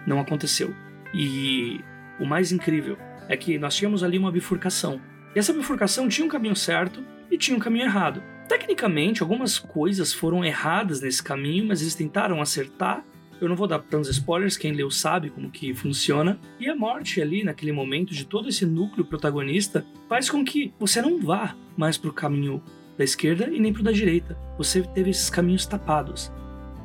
Não 0.06 0.20
aconteceu. 0.20 0.74
E 1.14 1.82
o 2.20 2.26
mais 2.26 2.52
incrível 2.52 2.98
é 3.28 3.36
que 3.36 3.58
nós 3.58 3.76
tínhamos 3.76 4.04
ali 4.04 4.18
uma 4.18 4.32
bifurcação. 4.32 5.02
E 5.36 5.40
essa 5.40 5.54
bifurcação 5.54 6.08
tinha 6.08 6.26
um 6.26 6.30
caminho 6.30 6.56
certo 6.56 7.04
e 7.30 7.38
tinha 7.38 7.58
um 7.58 7.60
caminho 7.60 7.86
errado. 7.86 8.22
Tecnicamente, 8.48 9.22
algumas 9.22 9.58
coisas 9.58 10.14
foram 10.14 10.44
erradas 10.44 11.02
nesse 11.02 11.24
caminho, 11.24 11.66
mas 11.66 11.82
eles 11.82 11.96
tentaram 11.96 12.42
acertar 12.42 13.04
eu 13.44 13.50
não 13.50 13.58
vou 13.58 13.68
dar 13.68 13.80
tantos 13.80 14.10
spoilers, 14.10 14.56
quem 14.56 14.72
leu 14.72 14.90
sabe 14.90 15.30
como 15.30 15.52
que 15.52 15.74
funciona. 15.74 16.40
E 16.58 16.70
a 16.70 16.76
morte 16.76 17.22
ali, 17.22 17.44
naquele 17.44 17.74
momento, 17.74 18.14
de 18.14 18.26
todo 18.26 18.48
esse 18.48 18.66
núcleo 18.66 19.04
protagonista, 19.04 19.86
faz 20.08 20.30
com 20.30 20.46
que 20.46 20.74
você 20.80 21.02
não 21.02 21.20
vá 21.20 21.54
mais 21.76 21.98
pro 21.98 22.14
caminho 22.14 22.64
da 22.98 23.04
esquerda 23.04 23.50
e 23.50 23.60
nem 23.60 23.74
pro 23.74 23.84
da 23.84 23.92
direita. 23.92 24.38
Você 24.58 24.82
teve 24.82 25.10
esses 25.10 25.30
caminhos 25.30 25.66
tapados. 25.66 26.32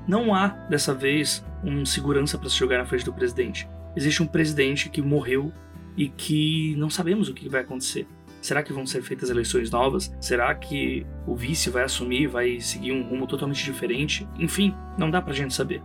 Não 0.07 0.35
há, 0.35 0.49
dessa 0.71 0.95
vez, 0.95 1.45
um 1.63 1.85
segurança 1.85 2.39
para 2.39 2.49
se 2.49 2.57
jogar 2.57 2.79
na 2.79 2.87
frente 2.87 3.05
do 3.05 3.13
presidente. 3.13 3.69
Existe 3.95 4.23
um 4.23 4.27
presidente 4.27 4.89
que 4.89 5.03
morreu 5.03 5.53
e 5.97 6.09
que 6.09 6.75
não 6.77 6.89
sabemos 6.89 7.29
o 7.29 7.35
que 7.35 7.49
vai 7.49 7.61
acontecer. 7.61 8.07
Será 8.41 8.63
que 8.63 8.73
vão 8.73 8.87
ser 8.87 9.03
feitas 9.03 9.31
eleições 9.31 9.71
novas? 9.71 10.15
Será 10.21 10.55
que 10.55 11.05
o 11.27 11.35
vice 11.35 11.71
vai 11.71 11.83
assumir, 11.83 12.29
vai 12.29 12.61
seguir 12.61 12.93
um 12.93 13.03
rumo 13.03 13.27
totalmente 13.27 13.65
diferente? 13.65 14.27
Enfim, 14.39 14.75
não 14.97 15.11
dá 15.11 15.21
pra 15.21 15.35
gente 15.35 15.53
saber. 15.53 15.83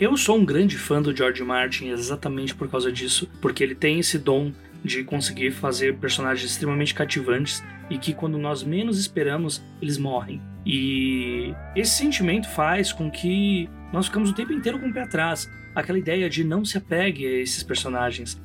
Eu 0.00 0.16
sou 0.16 0.36
um 0.36 0.44
grande 0.44 0.76
fã 0.76 1.00
do 1.00 1.14
George 1.14 1.42
Martin 1.42 1.88
exatamente 1.88 2.54
por 2.54 2.68
causa 2.68 2.90
disso, 2.90 3.30
porque 3.40 3.62
ele 3.62 3.74
tem 3.74 3.98
esse 3.98 4.18
dom 4.18 4.52
de 4.86 5.04
conseguir 5.04 5.50
fazer 5.50 5.98
personagens 5.98 6.50
extremamente 6.50 6.94
cativantes 6.94 7.62
e 7.90 7.98
que 7.98 8.14
quando 8.14 8.38
nós 8.38 8.62
menos 8.62 8.98
esperamos, 8.98 9.62
eles 9.82 9.98
morrem. 9.98 10.40
E 10.64 11.54
esse 11.74 11.92
sentimento 11.92 12.48
faz 12.48 12.92
com 12.92 13.10
que 13.10 13.68
nós 13.92 14.06
ficamos 14.06 14.30
o 14.30 14.34
tempo 14.34 14.52
inteiro 14.52 14.78
com 14.78 14.88
o 14.88 14.92
pé 14.92 15.02
atrás. 15.02 15.50
Aquela 15.74 15.98
ideia 15.98 16.30
de 16.30 16.42
não 16.42 16.64
se 16.64 16.78
apegue 16.78 17.26
a 17.26 17.40
esses 17.40 17.62
personagens. 17.62 18.40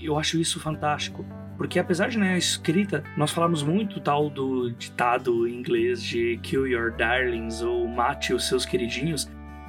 Eu 0.00 0.18
acho 0.18 0.38
isso 0.38 0.60
fantástico. 0.60 1.24
Porque 1.56 1.78
apesar 1.78 2.08
de 2.08 2.18
na 2.18 2.26
né, 2.26 2.38
escrita 2.38 3.02
nós 3.16 3.30
falamos 3.30 3.62
muito 3.62 3.98
tal 3.98 4.28
do 4.28 4.70
ditado 4.72 5.48
em 5.48 5.58
inglês 5.58 6.02
de 6.02 6.38
kill 6.42 6.66
your 6.66 6.94
darlings 6.94 7.62
ou 7.62 7.88
mate 7.88 8.34
os 8.34 8.46
seus 8.46 8.66
queridinhos, 8.66 9.28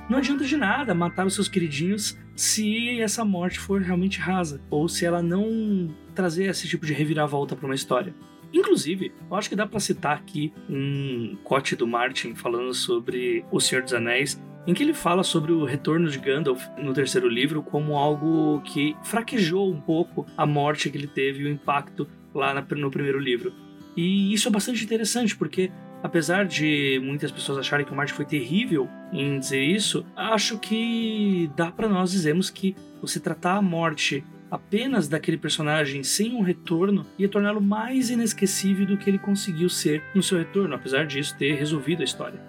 não 0.09 0.17
adianta 0.17 0.45
de 0.45 0.55
nada 0.55 0.93
matar 0.93 1.25
os 1.25 1.33
seus 1.33 1.47
queridinhos 1.47 2.17
se 2.35 2.99
essa 3.01 3.25
morte 3.25 3.59
for 3.59 3.81
realmente 3.81 4.19
rasa, 4.19 4.61
ou 4.69 4.87
se 4.87 5.05
ela 5.05 5.21
não 5.21 5.89
trazer 6.13 6.45
esse 6.45 6.67
tipo 6.67 6.85
de 6.85 6.93
reviravolta 6.93 7.55
para 7.55 7.65
uma 7.65 7.75
história. 7.75 8.13
Inclusive, 8.53 9.11
eu 9.29 9.35
acho 9.35 9.49
que 9.49 9.55
dá 9.55 9.67
para 9.67 9.79
citar 9.79 10.15
aqui 10.15 10.53
um 10.69 11.35
cote 11.43 11.75
do 11.75 11.85
Martin 11.85 12.33
falando 12.33 12.73
sobre 12.73 13.43
O 13.51 13.59
Senhor 13.59 13.83
dos 13.83 13.93
Anéis, 13.93 14.41
em 14.65 14.73
que 14.73 14.83
ele 14.83 14.93
fala 14.93 15.23
sobre 15.23 15.51
o 15.51 15.65
retorno 15.65 16.09
de 16.09 16.17
Gandalf 16.19 16.65
no 16.77 16.93
terceiro 16.93 17.27
livro 17.27 17.61
como 17.61 17.95
algo 17.97 18.61
que 18.61 18.95
fraquejou 19.03 19.71
um 19.71 19.81
pouco 19.81 20.25
a 20.37 20.45
morte 20.45 20.89
que 20.89 20.97
ele 20.97 21.07
teve 21.07 21.41
e 21.41 21.45
o 21.45 21.49
impacto 21.49 22.07
lá 22.33 22.53
no 22.53 22.91
primeiro 22.91 23.19
livro. 23.19 23.53
E 23.95 24.33
isso 24.33 24.47
é 24.47 24.51
bastante 24.51 24.83
interessante, 24.83 25.35
porque 25.35 25.71
Apesar 26.07 26.45
de 26.45 27.01
muitas 27.03 27.33
pessoas 27.33 27.57
acharem 27.57 27.85
que 27.85 27.91
o 27.91 27.95
Martin 27.95 28.13
foi 28.13 28.23
terrível 28.23 28.87
em 29.11 29.37
dizer 29.37 29.61
isso, 29.61 30.05
acho 30.15 30.57
que 30.57 31.51
dá 31.53 31.69
para 31.69 31.89
nós 31.89 32.11
dizermos 32.11 32.49
que 32.49 32.77
você 33.01 33.19
tratar 33.19 33.57
a 33.57 33.61
morte 33.61 34.23
apenas 34.49 35.09
daquele 35.09 35.37
personagem 35.37 36.03
sem 36.03 36.33
um 36.33 36.41
retorno 36.41 37.05
ia 37.19 37.27
torná-lo 37.27 37.59
mais 37.59 38.09
inesquecível 38.09 38.85
do 38.85 38.97
que 38.97 39.09
ele 39.09 39.19
conseguiu 39.19 39.67
ser 39.67 40.01
no 40.15 40.23
seu 40.23 40.37
retorno, 40.37 40.75
apesar 40.75 41.05
disso 41.05 41.35
ter 41.37 41.55
resolvido 41.55 41.99
a 41.99 42.05
história. 42.05 42.39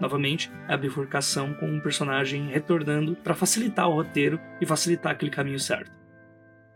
Novamente, 0.00 0.50
a 0.66 0.74
bifurcação 0.74 1.52
com 1.52 1.66
um 1.66 1.80
personagem 1.80 2.48
retornando 2.48 3.14
para 3.16 3.34
facilitar 3.34 3.90
o 3.90 3.94
roteiro 3.94 4.40
e 4.58 4.64
facilitar 4.64 5.12
aquele 5.12 5.30
caminho 5.30 5.60
certo. 5.60 5.92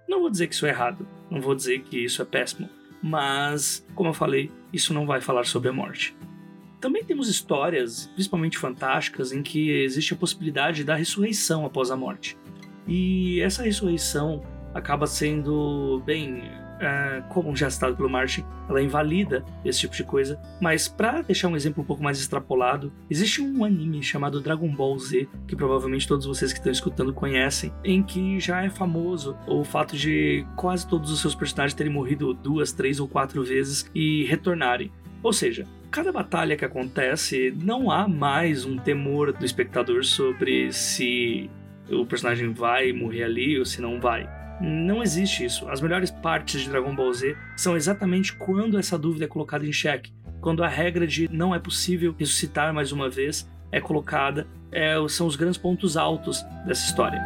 Não 0.07 0.21
vou 0.21 0.29
dizer 0.29 0.49
que 0.49 0.55
isso 0.55 0.67
é 0.67 0.69
errado, 0.69 1.09
não 1.31 1.41
vou 1.41 1.55
dizer 1.55 1.81
que 1.81 1.97
isso 1.97 2.21
é 2.21 2.27
péssimo, 2.27 2.69
mas, 3.03 3.87
como 3.95 4.11
eu 4.11 4.15
falei, 4.15 4.51
isso 4.73 4.93
não 4.93 5.07
vai 5.07 5.21
falar 5.21 5.45
sobre 5.45 5.69
a 5.69 5.73
morte. 5.73 6.17
Também 6.81 7.05
temos 7.05 7.29
histórias, 7.29 8.07
principalmente 8.15 8.59
fantásticas, 8.59 9.33
em 9.33 9.43
que 9.43 9.71
existe 9.71 10.15
a 10.15 10.17
possibilidade 10.17 10.85
da 10.85 10.95
ressurreição 10.95 11.65
após 11.65 11.91
a 11.91 11.97
morte. 11.97 12.37
E 12.87 13.41
essa 13.41 13.63
ressurreição 13.63 14.43
acaba 14.75 15.07
sendo, 15.07 16.03
bem, 16.05 16.43
é, 16.81 17.23
como 17.29 17.55
já 17.57 17.71
citado 17.71 17.97
pelo 17.97 18.09
Martin, 18.09 18.45
ela 18.69 18.83
invalida 18.83 19.45
esse 19.65 19.81
tipo 19.81 19.95
de 19.95 20.05
coisa. 20.05 20.41
Mas 20.61 20.89
para 20.89 21.23
deixar 21.23 21.49
um 21.49 21.57
exemplo 21.57 21.83
um 21.83 21.87
pouco 21.87 22.03
mais 22.03 22.19
extrapolado, 22.19 22.93
existe 23.11 23.41
um 23.41 23.65
anime 23.65 24.03
chamado 24.03 24.41
Dragon 24.41 24.69
Ball 24.69 24.99
Z, 24.99 25.29
que 25.47 25.57
provavelmente 25.57 26.09
todos 26.09 26.27
vocês 26.27 26.53
que 26.53 26.59
estão 26.59 26.73
escutando 26.73 27.13
conhecem, 27.13 27.73
em 27.85 28.03
que 28.03 28.39
já 28.41 28.65
é 28.65 28.71
famoso 28.71 29.37
o 29.47 29.65
fato 29.65 29.97
de 29.97 30.47
quase 30.57 30.87
todos 30.87 31.11
os 31.11 31.21
seus 31.21 31.35
personagens 31.35 31.75
terem 31.75 31.93
morrido 31.93 32.35
duas, 32.35 32.73
três 32.73 33.01
ou 33.01 33.09
quatro 33.09 33.45
vezes 33.45 33.91
e 33.95 34.25
retornarem. 34.25 34.91
Ou 35.23 35.33
seja, 35.33 35.67
cada 35.91 36.13
batalha 36.13 36.57
que 36.57 36.65
acontece, 36.65 37.53
não 37.63 37.91
há 37.91 38.07
mais 38.07 38.65
um 38.65 38.77
temor 38.77 39.33
do 39.33 39.45
espectador 39.45 40.05
sobre 40.05 40.73
se 40.73 41.51
o 41.91 42.05
personagem 42.05 42.53
vai 42.53 42.93
morrer 42.93 43.25
ali 43.25 43.59
ou 43.59 43.65
se 43.65 43.81
não 43.81 44.01
vai. 44.01 44.29
Não 44.61 45.03
existe 45.03 45.45
isso. 45.45 45.69
As 45.69 45.81
melhores 45.81 46.11
partes 46.11 46.63
de 46.63 46.71
Dragon 46.71 46.95
Ball 46.95 47.13
Z 47.13 47.37
são 47.57 47.77
exatamente 47.77 48.35
quando 48.35 48.79
essa 48.79 48.99
dúvida 48.99 49.25
é 49.25 49.29
colocada 49.29 49.67
em 49.67 49.73
xeque. 49.73 50.13
Quando 50.41 50.63
a 50.63 50.69
regra 50.69 51.07
de 51.07 51.29
não 51.31 51.55
é 51.55 51.59
possível 51.59 52.15
ressuscitar 52.19 52.73
mais 52.73 52.93
uma 52.93 53.09
vez 53.09 53.49
é 53.73 53.81
colocada, 53.81 54.47
é, 54.71 54.95
são 55.09 55.27
os 55.27 55.37
grandes 55.37 55.59
pontos 55.59 55.97
altos 55.97 56.43
dessa 56.65 56.87
história. 56.87 57.21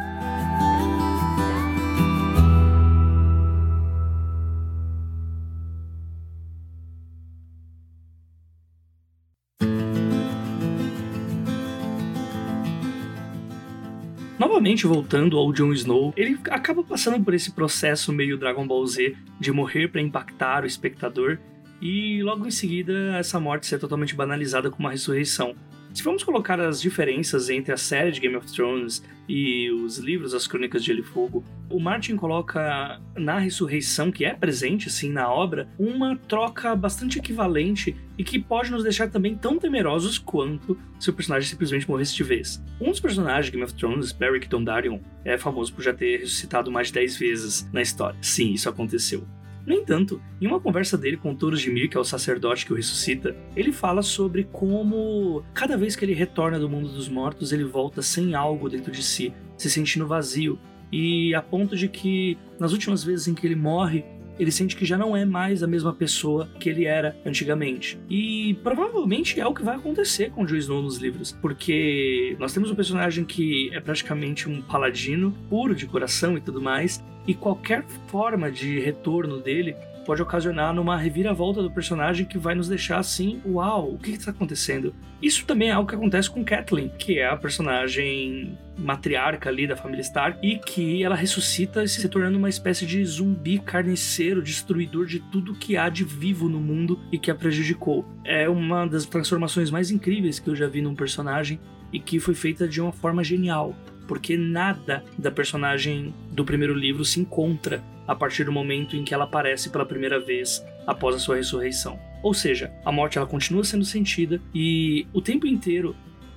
Novamente 14.41 14.87
voltando 14.87 15.37
ao 15.37 15.53
Jon 15.53 15.71
Snow, 15.71 16.15
ele 16.17 16.35
acaba 16.49 16.83
passando 16.83 17.23
por 17.23 17.31
esse 17.31 17.51
processo 17.51 18.11
meio 18.11 18.39
Dragon 18.39 18.65
Ball 18.65 18.87
Z 18.87 19.15
de 19.39 19.51
morrer 19.51 19.89
para 19.89 20.01
impactar 20.01 20.63
o 20.63 20.65
espectador 20.65 21.37
e 21.79 22.23
logo 22.23 22.47
em 22.47 22.49
seguida 22.49 23.15
essa 23.19 23.39
morte 23.39 23.67
ser 23.67 23.77
totalmente 23.77 24.15
banalizada 24.15 24.71
como 24.71 24.87
uma 24.87 24.93
ressurreição. 24.93 25.55
Se 25.93 26.01
formos 26.01 26.23
colocar 26.23 26.59
as 26.59 26.81
diferenças 26.81 27.49
entre 27.49 27.73
a 27.73 27.77
série 27.77 28.11
de 28.11 28.21
Game 28.21 28.35
of 28.35 28.49
Thrones 28.51 29.03
e 29.27 29.69
os 29.69 29.97
livros 29.97 30.33
As 30.33 30.47
Crônicas 30.47 30.81
de 30.81 30.87
Gelo 30.87 31.01
e 31.01 31.03
Fogo, 31.03 31.43
o 31.69 31.79
Martin 31.81 32.15
coloca 32.15 33.01
na 33.15 33.37
ressurreição, 33.37 34.09
que 34.09 34.23
é 34.23 34.33
presente 34.33 34.89
sim 34.89 35.11
na 35.11 35.29
obra, 35.29 35.67
uma 35.77 36.15
troca 36.15 36.73
bastante 36.75 37.19
equivalente 37.19 37.95
e 38.17 38.23
que 38.23 38.39
pode 38.39 38.71
nos 38.71 38.83
deixar 38.83 39.09
também 39.09 39.35
tão 39.35 39.59
temerosos 39.59 40.17
quanto 40.17 40.77
se 40.97 41.09
o 41.09 41.13
personagem 41.13 41.49
simplesmente 41.49 41.89
morresse 41.89 42.15
de 42.15 42.23
vez. 42.23 42.63
Um 42.79 42.91
dos 42.91 42.99
personagens 43.01 43.47
de 43.47 43.51
Game 43.51 43.63
of 43.63 43.73
Thrones, 43.73 44.13
Beric 44.13 44.47
Dondarrion, 44.47 44.99
é 45.25 45.37
famoso 45.37 45.73
por 45.73 45.81
já 45.81 45.93
ter 45.93 46.21
ressuscitado 46.21 46.71
mais 46.71 46.87
de 46.87 46.93
10 46.93 47.17
vezes 47.17 47.69
na 47.73 47.81
história. 47.81 48.17
Sim, 48.21 48.53
isso 48.53 48.69
aconteceu. 48.69 49.27
No 49.65 49.73
entanto, 49.73 50.21
em 50.39 50.47
uma 50.47 50.59
conversa 50.59 50.97
dele 50.97 51.17
com 51.17 51.35
Toros 51.35 51.61
de 51.61 51.69
Mir, 51.69 51.87
que 51.87 51.95
é 51.95 51.99
o 51.99 52.03
sacerdote 52.03 52.65
que 52.65 52.73
o 52.73 52.75
ressuscita, 52.75 53.35
ele 53.55 53.71
fala 53.71 54.01
sobre 54.01 54.45
como 54.51 55.43
cada 55.53 55.77
vez 55.77 55.95
que 55.95 56.03
ele 56.03 56.13
retorna 56.13 56.59
do 56.59 56.69
mundo 56.69 56.89
dos 56.89 57.07
mortos, 57.07 57.51
ele 57.51 57.63
volta 57.63 58.01
sem 58.01 58.33
algo 58.33 58.69
dentro 58.69 58.91
de 58.91 59.03
si, 59.03 59.33
se 59.57 59.69
sentindo 59.69 60.07
vazio, 60.07 60.59
e 60.91 61.33
a 61.35 61.41
ponto 61.41 61.75
de 61.75 61.87
que 61.87 62.37
nas 62.59 62.73
últimas 62.73 63.03
vezes 63.03 63.27
em 63.27 63.33
que 63.33 63.45
ele 63.45 63.55
morre, 63.55 64.03
ele 64.41 64.51
sente 64.51 64.75
que 64.75 64.85
já 64.85 64.97
não 64.97 65.15
é 65.15 65.23
mais 65.23 65.61
a 65.61 65.67
mesma 65.67 65.93
pessoa 65.93 66.49
que 66.59 66.67
ele 66.67 66.85
era 66.85 67.15
antigamente. 67.23 67.99
E 68.09 68.55
provavelmente 68.63 69.39
é 69.39 69.45
o 69.45 69.53
que 69.53 69.61
vai 69.61 69.75
acontecer 69.75 70.31
com 70.31 70.41
o 70.41 70.45
Jon 70.47 70.55
Snow 70.55 70.81
nos 70.81 70.97
livros, 70.97 71.31
porque 71.31 72.35
nós 72.39 72.51
temos 72.51 72.71
um 72.71 72.75
personagem 72.75 73.23
que 73.23 73.69
é 73.71 73.79
praticamente 73.79 74.49
um 74.49 74.59
paladino, 74.59 75.31
puro 75.47 75.75
de 75.75 75.85
coração 75.85 76.35
e 76.35 76.41
tudo 76.41 76.59
mais, 76.59 77.03
e 77.27 77.35
qualquer 77.35 77.85
forma 78.07 78.51
de 78.51 78.79
retorno 78.79 79.39
dele 79.39 79.75
pode 80.05 80.21
ocasionar 80.21 80.73
numa 80.73 80.97
reviravolta 80.97 81.61
do 81.61 81.71
personagem 81.71 82.25
que 82.25 82.37
vai 82.37 82.55
nos 82.55 82.67
deixar 82.67 82.99
assim, 82.99 83.41
uau, 83.45 83.93
o 83.93 83.97
que 83.97 84.11
está 84.11 84.31
acontecendo? 84.31 84.93
Isso 85.21 85.45
também 85.45 85.69
é 85.69 85.71
algo 85.71 85.87
que 85.87 85.95
acontece 85.95 86.29
com 86.29 86.43
Kathleen, 86.43 86.91
que 86.97 87.19
é 87.19 87.27
a 87.27 87.37
personagem 87.37 88.57
matriarca 88.77 89.49
ali 89.49 89.67
da 89.67 89.75
família 89.75 90.01
Stark 90.01 90.39
e 90.45 90.57
que 90.57 91.03
ela 91.03 91.15
ressuscita 91.15 91.85
se 91.87 92.09
tornando 92.09 92.37
uma 92.37 92.49
espécie 92.49 92.85
de 92.85 93.03
zumbi 93.05 93.59
carniceiro, 93.59 94.41
destruidor 94.41 95.05
de 95.05 95.19
tudo 95.19 95.53
que 95.53 95.77
há 95.77 95.89
de 95.89 96.03
vivo 96.03 96.49
no 96.49 96.59
mundo 96.59 96.99
e 97.11 97.19
que 97.19 97.29
a 97.29 97.35
prejudicou. 97.35 98.05
É 98.25 98.49
uma 98.49 98.87
das 98.87 99.05
transformações 99.05 99.69
mais 99.69 99.91
incríveis 99.91 100.39
que 100.39 100.49
eu 100.49 100.55
já 100.55 100.67
vi 100.67 100.81
num 100.81 100.95
personagem 100.95 101.59
e 101.93 101.99
que 101.99 102.19
foi 102.19 102.33
feita 102.33 102.67
de 102.67 102.81
uma 102.81 102.91
forma 102.91 103.23
genial 103.23 103.75
porque 104.07 104.37
nada 104.37 105.03
da 105.17 105.31
personagem 105.31 106.13
do 106.31 106.43
primeiro 106.43 106.73
livro 106.73 107.05
se 107.05 107.19
encontra 107.19 107.83
a 108.07 108.15
partir 108.15 108.43
do 108.43 108.51
momento 108.51 108.95
em 108.95 109.03
que 109.03 109.13
ela 109.13 109.23
aparece 109.23 109.69
pela 109.69 109.85
primeira 109.85 110.19
vez 110.19 110.63
após 110.85 111.15
a 111.15 111.19
sua 111.19 111.37
ressurreição. 111.37 111.99
Ou 112.21 112.33
seja, 112.33 112.71
a 112.85 112.91
morte 112.91 113.17
ela 113.17 113.27
continua 113.27 113.63
sendo 113.63 113.85
sentida 113.85 114.39
e 114.53 115.07
o 115.13 115.21
tempo 115.21 115.47
inteiro, 115.47 115.95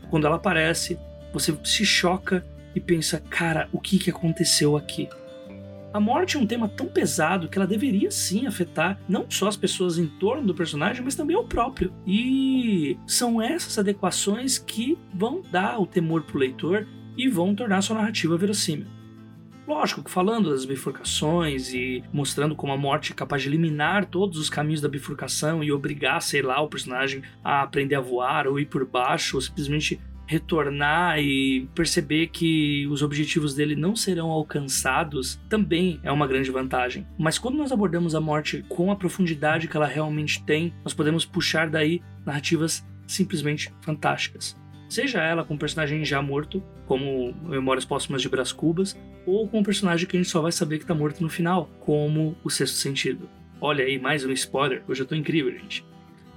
quando 0.08 0.26
ela 0.26 0.36
aparece, 0.36 0.98
você 1.32 1.56
se 1.64 1.84
choca 1.84 2.46
e 2.74 2.80
pensa, 2.80 3.20
cara, 3.28 3.68
o 3.72 3.80
que, 3.80 3.98
que 3.98 4.10
aconteceu 4.10 4.76
aqui? 4.76 5.08
A 5.92 6.00
morte 6.00 6.36
é 6.36 6.40
um 6.40 6.46
tema 6.46 6.68
tão 6.68 6.86
pesado 6.86 7.48
que 7.48 7.56
ela 7.56 7.68
deveria 7.68 8.10
sim 8.10 8.48
afetar 8.48 8.98
não 9.08 9.26
só 9.30 9.46
as 9.46 9.56
pessoas 9.56 9.96
em 9.96 10.08
torno 10.08 10.44
do 10.44 10.54
personagem, 10.54 11.04
mas 11.04 11.14
também 11.14 11.36
o 11.36 11.44
próprio. 11.44 11.92
E 12.04 12.98
são 13.06 13.40
essas 13.40 13.78
adequações 13.78 14.58
que 14.58 14.98
vão 15.14 15.40
dar 15.52 15.78
o 15.78 15.86
temor 15.86 16.22
pro 16.22 16.38
leitor 16.38 16.84
e 17.16 17.28
vão 17.28 17.54
tornar 17.54 17.82
sua 17.82 17.96
narrativa 17.96 18.36
verossímil. 18.36 18.86
Lógico 19.66 20.02
que 20.02 20.10
falando 20.10 20.50
das 20.50 20.66
bifurcações 20.66 21.72
e 21.72 22.04
mostrando 22.12 22.54
como 22.54 22.72
a 22.72 22.76
morte 22.76 23.12
é 23.12 23.14
capaz 23.14 23.42
de 23.42 23.48
eliminar 23.48 24.04
todos 24.04 24.38
os 24.38 24.50
caminhos 24.50 24.82
da 24.82 24.88
bifurcação 24.88 25.64
e 25.64 25.72
obrigar, 25.72 26.20
sei 26.20 26.42
lá, 26.42 26.60
o 26.60 26.68
personagem 26.68 27.22
a 27.42 27.62
aprender 27.62 27.94
a 27.94 28.00
voar 28.00 28.46
ou 28.46 28.60
ir 28.60 28.66
por 28.66 28.84
baixo 28.84 29.36
ou 29.36 29.40
simplesmente 29.40 29.98
retornar 30.26 31.18
e 31.18 31.66
perceber 31.74 32.28
que 32.28 32.86
os 32.88 33.02
objetivos 33.02 33.54
dele 33.54 33.74
não 33.74 33.96
serão 33.96 34.30
alcançados 34.30 35.40
também 35.48 35.98
é 36.02 36.12
uma 36.12 36.26
grande 36.26 36.50
vantagem. 36.50 37.06
Mas 37.18 37.38
quando 37.38 37.56
nós 37.56 37.72
abordamos 37.72 38.14
a 38.14 38.20
morte 38.20 38.64
com 38.68 38.90
a 38.90 38.96
profundidade 38.96 39.68
que 39.68 39.76
ela 39.76 39.86
realmente 39.86 40.42
tem, 40.44 40.74
nós 40.82 40.94
podemos 40.94 41.24
puxar 41.24 41.70
daí 41.70 42.02
narrativas 42.24 42.86
simplesmente 43.06 43.72
fantásticas 43.80 44.62
seja 44.94 45.20
ela 45.20 45.44
com 45.44 45.54
um 45.54 45.58
personagem 45.58 46.04
já 46.04 46.22
morto, 46.22 46.62
como 46.86 47.34
Memórias 47.42 47.84
Póstumas 47.84 48.22
de 48.22 48.28
Brás 48.28 48.52
Cubas, 48.52 48.96
ou 49.26 49.48
com 49.48 49.58
um 49.58 49.62
personagem 49.62 50.06
que 50.06 50.16
a 50.16 50.20
gente 50.20 50.30
só 50.30 50.40
vai 50.40 50.52
saber 50.52 50.78
que 50.78 50.86
tá 50.86 50.94
morto 50.94 51.20
no 51.20 51.28
final, 51.28 51.68
como 51.80 52.36
O 52.44 52.50
Sexto 52.50 52.76
Sentido. 52.76 53.28
Olha 53.60 53.84
aí, 53.84 53.98
mais 53.98 54.24
um 54.24 54.30
spoiler, 54.30 54.82
hoje 54.86 55.02
eu 55.02 55.06
tô 55.06 55.14
incrível, 55.14 55.52
gente. 55.52 55.84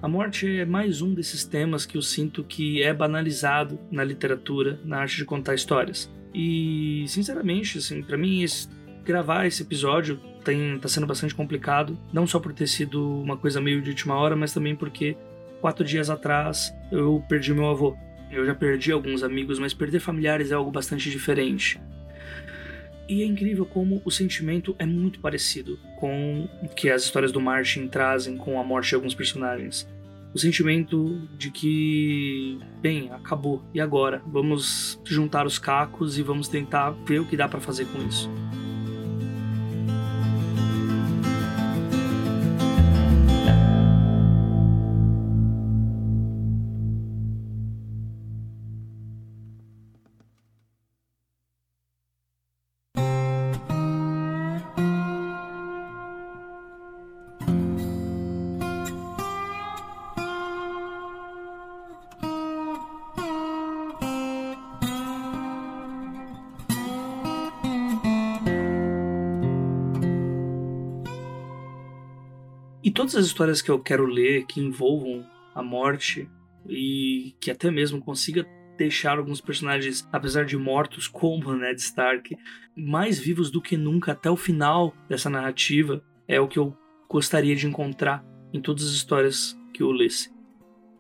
A 0.02 0.08
morte 0.08 0.60
é 0.60 0.66
mais 0.66 1.02
um 1.02 1.14
desses 1.14 1.44
temas 1.44 1.86
que 1.86 1.98
eu 1.98 2.02
sinto 2.02 2.44
que 2.44 2.82
é 2.82 2.94
banalizado 2.94 3.80
na 3.92 4.04
literatura, 4.04 4.80
na 4.84 5.00
arte 5.00 5.18
de 5.18 5.26
contar 5.26 5.54
histórias. 5.54 6.10
E, 6.34 7.06
sinceramente, 7.08 7.78
assim, 7.78 8.02
para 8.02 8.18
mim, 8.18 8.42
esse, 8.42 8.68
gravar 9.04 9.46
esse 9.46 9.62
episódio 9.62 10.20
tem, 10.44 10.80
tá 10.80 10.88
sendo 10.88 11.06
bastante 11.06 11.36
complicado, 11.36 11.98
não 12.12 12.26
só 12.26 12.40
por 12.40 12.54
ter 12.54 12.68
sido 12.68 13.22
uma 13.22 13.38
coisa 13.38 13.62
meio 13.62 13.82
de 13.82 13.90
última 13.90 14.16
hora, 14.16 14.36
mas 14.36 14.54
também 14.54 14.76
porque 14.76 15.16
quatro 15.62 15.84
dias 15.84 16.10
atrás 16.10 16.74
eu 16.92 17.24
perdi 17.28 17.54
meu 17.54 17.68
avô. 17.68 17.98
Eu 18.32 18.46
já 18.46 18.54
perdi 18.54 18.92
alguns 18.92 19.24
amigos, 19.24 19.60
mas 19.60 19.74
perder 19.74 20.00
familiares 20.00 20.52
é 20.52 20.54
algo 20.54 20.72
bastante 20.72 21.10
diferente. 21.10 21.80
E 23.10 23.22
é 23.24 23.26
incrível 23.26 23.66
como 23.66 24.02
o 24.04 24.12
sentimento 24.12 24.76
é 24.78 24.86
muito 24.86 25.20
parecido 25.20 25.80
com 25.98 26.48
o 26.62 26.68
que 26.68 26.90
as 26.90 27.04
histórias 27.04 27.32
do 27.32 27.40
Martin 27.40 27.88
trazem 27.88 28.36
com 28.36 28.60
a 28.60 28.64
morte 28.64 28.90
de 28.90 28.96
alguns 28.96 29.16
personagens. 29.16 29.88
O 30.34 30.40
sentimento 30.40 31.22
de 31.38 31.50
que, 31.50 32.60
bem, 32.82 33.10
acabou, 33.12 33.64
e 33.74 33.80
agora? 33.80 34.22
Vamos 34.28 35.00
juntar 35.06 35.48
os 35.48 35.58
cacos 35.58 36.20
e 36.20 36.22
vamos 36.22 36.50
tentar 36.50 36.92
ver 36.92 37.22
o 37.22 37.26
que 37.26 37.38
dá 37.38 37.48
para 37.48 37.62
fazer 37.62 37.86
com 37.86 38.06
isso. 38.06 38.30
Todas 72.98 73.16
as 73.16 73.28
histórias 73.28 73.62
que 73.62 73.70
eu 73.70 73.78
quero 73.78 74.08
ler 74.08 74.48
que 74.48 74.60
envolvam 74.60 75.24
a 75.54 75.62
morte 75.62 76.28
e 76.68 77.36
que 77.40 77.52
até 77.52 77.70
mesmo 77.70 78.02
consiga 78.02 78.44
deixar 78.76 79.20
alguns 79.20 79.40
personagens, 79.40 80.10
apesar 80.12 80.46
de 80.46 80.58
mortos, 80.58 81.06
como 81.08 81.54
Ned 81.54 81.80
Stark, 81.80 82.36
mais 82.76 83.20
vivos 83.20 83.52
do 83.52 83.62
que 83.62 83.78
nunca 83.78 84.14
até 84.14 84.32
o 84.32 84.36
final 84.36 84.96
dessa 85.08 85.30
narrativa, 85.30 86.04
é 86.28 86.42
o 86.42 86.48
que 86.48 86.58
eu 86.58 86.76
gostaria 87.08 87.56
de 87.56 87.68
encontrar 87.68 88.26
em 88.52 88.60
todas 88.60 88.88
as 88.88 88.94
histórias 88.94 89.56
que 89.72 89.84
eu 89.84 89.92
lesse. 89.92 90.34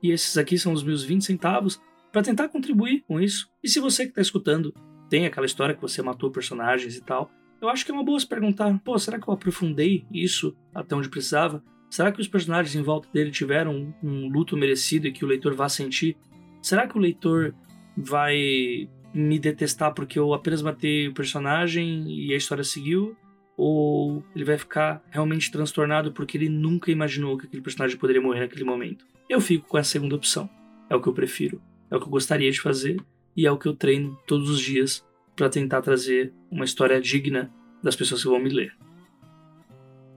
E 0.01 0.11
esses 0.11 0.37
aqui 0.37 0.55
são 0.55 0.73
os 0.73 0.83
meus 0.83 1.03
20 1.03 1.25
centavos 1.25 1.81
para 2.11 2.21
tentar 2.21 2.49
contribuir 2.49 3.03
com 3.07 3.19
isso. 3.19 3.49
E 3.63 3.67
se 3.67 3.79
você 3.79 4.03
que 4.03 4.09
está 4.09 4.21
escutando 4.21 4.71
tem 5.09 5.25
aquela 5.25 5.47
história 5.47 5.73
que 5.73 5.81
você 5.81 6.03
matou 6.03 6.29
personagens 6.29 6.95
e 6.95 7.01
tal, 7.01 7.31
eu 7.59 7.69
acho 7.69 7.83
que 7.83 7.91
é 7.91 7.93
uma 7.95 8.03
boa 8.03 8.19
se 8.19 8.27
perguntar: 8.27 8.79
pô, 8.83 8.99
será 8.99 9.19
que 9.19 9.27
eu 9.27 9.33
aprofundei 9.33 10.05
isso 10.11 10.55
até 10.75 10.95
onde 10.95 11.09
precisava? 11.09 11.63
Será 11.89 12.11
que 12.11 12.21
os 12.21 12.27
personagens 12.27 12.75
em 12.75 12.81
volta 12.81 13.07
dele 13.11 13.31
tiveram 13.31 13.93
um 14.03 14.27
luto 14.29 14.57
merecido 14.57 15.07
e 15.07 15.11
que 15.11 15.23
o 15.23 15.27
leitor 15.27 15.53
vá 15.53 15.69
sentir? 15.69 16.17
Será 16.61 16.87
que 16.87 16.97
o 16.97 17.01
leitor 17.01 17.55
vai 17.95 18.89
me 19.13 19.39
detestar 19.39 19.93
porque 19.93 20.19
eu 20.19 20.33
apenas 20.33 20.61
matei 20.61 21.07
o 21.07 21.13
personagem 21.13 22.05
e 22.07 22.33
a 22.33 22.37
história 22.37 22.63
seguiu? 22.63 23.15
Ou 23.55 24.23
ele 24.35 24.43
vai 24.43 24.57
ficar 24.57 25.01
realmente 25.09 25.51
transtornado 25.51 26.11
porque 26.11 26.37
ele 26.37 26.49
nunca 26.49 26.91
imaginou 26.91 27.37
que 27.37 27.47
aquele 27.47 27.61
personagem 27.61 27.97
poderia 27.97 28.21
morrer 28.21 28.41
naquele 28.41 28.63
momento? 28.63 29.05
Eu 29.29 29.41
fico 29.41 29.67
com 29.67 29.77
a 29.77 29.83
segunda 29.83 30.15
opção. 30.15 30.49
É 30.89 30.95
o 30.95 31.01
que 31.01 31.07
eu 31.07 31.13
prefiro. 31.13 31.61
É 31.89 31.95
o 31.95 31.99
que 31.99 32.05
eu 32.05 32.11
gostaria 32.11 32.51
de 32.51 32.61
fazer 32.61 32.97
e 33.35 33.45
é 33.45 33.51
o 33.51 33.57
que 33.57 33.67
eu 33.67 33.75
treino 33.75 34.17
todos 34.27 34.49
os 34.49 34.59
dias 34.59 35.05
para 35.35 35.49
tentar 35.49 35.81
trazer 35.81 36.33
uma 36.51 36.65
história 36.65 36.99
digna 36.99 37.51
das 37.81 37.95
pessoas 37.95 38.21
que 38.21 38.27
vão 38.27 38.39
me 38.39 38.49
ler. 38.49 38.75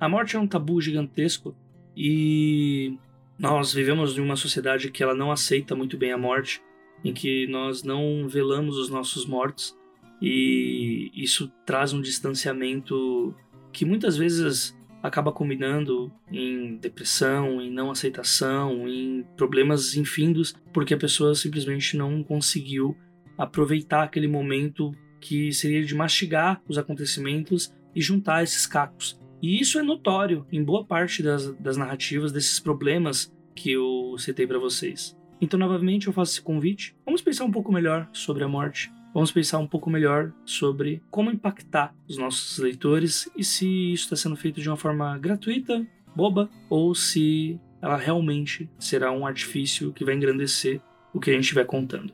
A 0.00 0.08
morte 0.08 0.34
é 0.34 0.38
um 0.38 0.46
tabu 0.46 0.80
gigantesco 0.80 1.54
e 1.96 2.96
nós 3.38 3.72
vivemos 3.72 4.16
em 4.16 4.20
uma 4.20 4.36
sociedade 4.36 4.90
que 4.90 5.02
ela 5.02 5.14
não 5.14 5.32
aceita 5.32 5.74
muito 5.74 5.96
bem 5.96 6.12
a 6.12 6.18
morte, 6.18 6.62
em 7.04 7.12
que 7.12 7.46
nós 7.46 7.82
não 7.82 8.28
velamos 8.28 8.76
os 8.76 8.90
nossos 8.90 9.24
mortos 9.24 9.76
e 10.20 11.10
isso 11.14 11.50
traz 11.64 11.92
um 11.92 12.00
distanciamento 12.00 13.34
que 13.72 13.84
muitas 13.84 14.16
vezes 14.16 14.76
acaba 15.02 15.32
combinando 15.32 16.12
em 16.30 16.76
depressão, 16.76 17.60
em 17.60 17.70
não 17.70 17.90
aceitação, 17.90 18.86
em 18.86 19.24
problemas 19.36 19.96
infindos, 19.96 20.54
porque 20.74 20.92
a 20.92 20.98
pessoa 20.98 21.34
simplesmente 21.34 21.96
não 21.96 22.22
conseguiu 22.22 22.94
aproveitar 23.38 24.02
aquele 24.02 24.28
momento 24.28 24.94
que 25.18 25.52
seria 25.52 25.82
de 25.82 25.94
mastigar 25.94 26.60
os 26.68 26.76
acontecimentos 26.76 27.72
e 27.94 28.02
juntar 28.02 28.42
esses 28.42 28.66
cacos. 28.66 29.18
E 29.42 29.60
isso 29.60 29.78
é 29.78 29.82
notório 29.82 30.46
em 30.52 30.62
boa 30.62 30.84
parte 30.84 31.22
das, 31.22 31.52
das 31.54 31.76
narrativas 31.76 32.32
desses 32.32 32.60
problemas 32.60 33.32
que 33.54 33.72
eu 33.72 34.14
citei 34.18 34.46
para 34.46 34.58
vocês. 34.58 35.16
Então, 35.40 35.58
novamente, 35.58 36.06
eu 36.06 36.12
faço 36.12 36.32
esse 36.32 36.42
convite. 36.42 36.94
Vamos 37.04 37.22
pensar 37.22 37.44
um 37.44 37.50
pouco 37.50 37.72
melhor 37.72 38.08
sobre 38.12 38.44
a 38.44 38.48
morte. 38.48 38.92
Vamos 39.12 39.32
pensar 39.32 39.58
um 39.58 39.66
pouco 39.66 39.90
melhor 39.90 40.32
sobre 40.44 41.02
como 41.10 41.30
impactar 41.30 41.94
os 42.06 42.16
nossos 42.16 42.58
leitores 42.58 43.28
e 43.36 43.42
se 43.42 43.92
isso 43.92 44.04
está 44.04 44.16
sendo 44.16 44.36
feito 44.36 44.60
de 44.60 44.68
uma 44.68 44.76
forma 44.76 45.18
gratuita, 45.18 45.84
boba, 46.14 46.48
ou 46.68 46.94
se 46.94 47.58
ela 47.82 47.96
realmente 47.96 48.70
será 48.78 49.10
um 49.10 49.26
artifício 49.26 49.92
que 49.92 50.04
vai 50.04 50.14
engrandecer 50.14 50.80
o 51.12 51.18
que 51.18 51.30
a 51.30 51.32
gente 51.32 51.44
estiver 51.44 51.64
contando. 51.64 52.12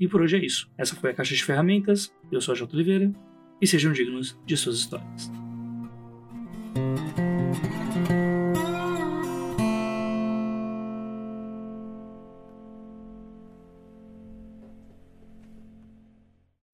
E 0.00 0.08
por 0.08 0.22
hoje 0.22 0.36
é 0.36 0.44
isso. 0.44 0.68
Essa 0.76 0.96
foi 0.96 1.10
a 1.10 1.14
Caixa 1.14 1.34
de 1.34 1.44
Ferramentas. 1.44 2.12
Eu 2.32 2.40
sou 2.40 2.52
a 2.52 2.56
J. 2.56 2.74
Oliveira 2.74 3.12
e 3.60 3.66
sejam 3.66 3.92
dignos 3.92 4.36
de 4.44 4.56
suas 4.56 4.76
histórias. 4.78 5.43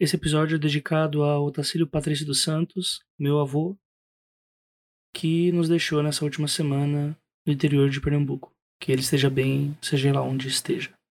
Esse 0.00 0.16
episódio 0.16 0.56
é 0.56 0.58
dedicado 0.58 1.22
ao 1.22 1.44
Otacílio 1.44 1.86
Patrício 1.86 2.24
dos 2.24 2.42
Santos, 2.42 3.00
meu 3.18 3.38
avô, 3.38 3.76
que 5.14 5.52
nos 5.52 5.68
deixou 5.68 6.02
nessa 6.02 6.24
última 6.24 6.48
semana 6.48 7.14
no 7.46 7.52
interior 7.52 7.90
de 7.90 8.00
Pernambuco. 8.00 8.50
Que 8.80 8.92
ele 8.92 9.02
esteja 9.02 9.28
bem, 9.28 9.76
seja 9.82 10.10
lá 10.10 10.22
onde 10.22 10.48
esteja. 10.48 10.90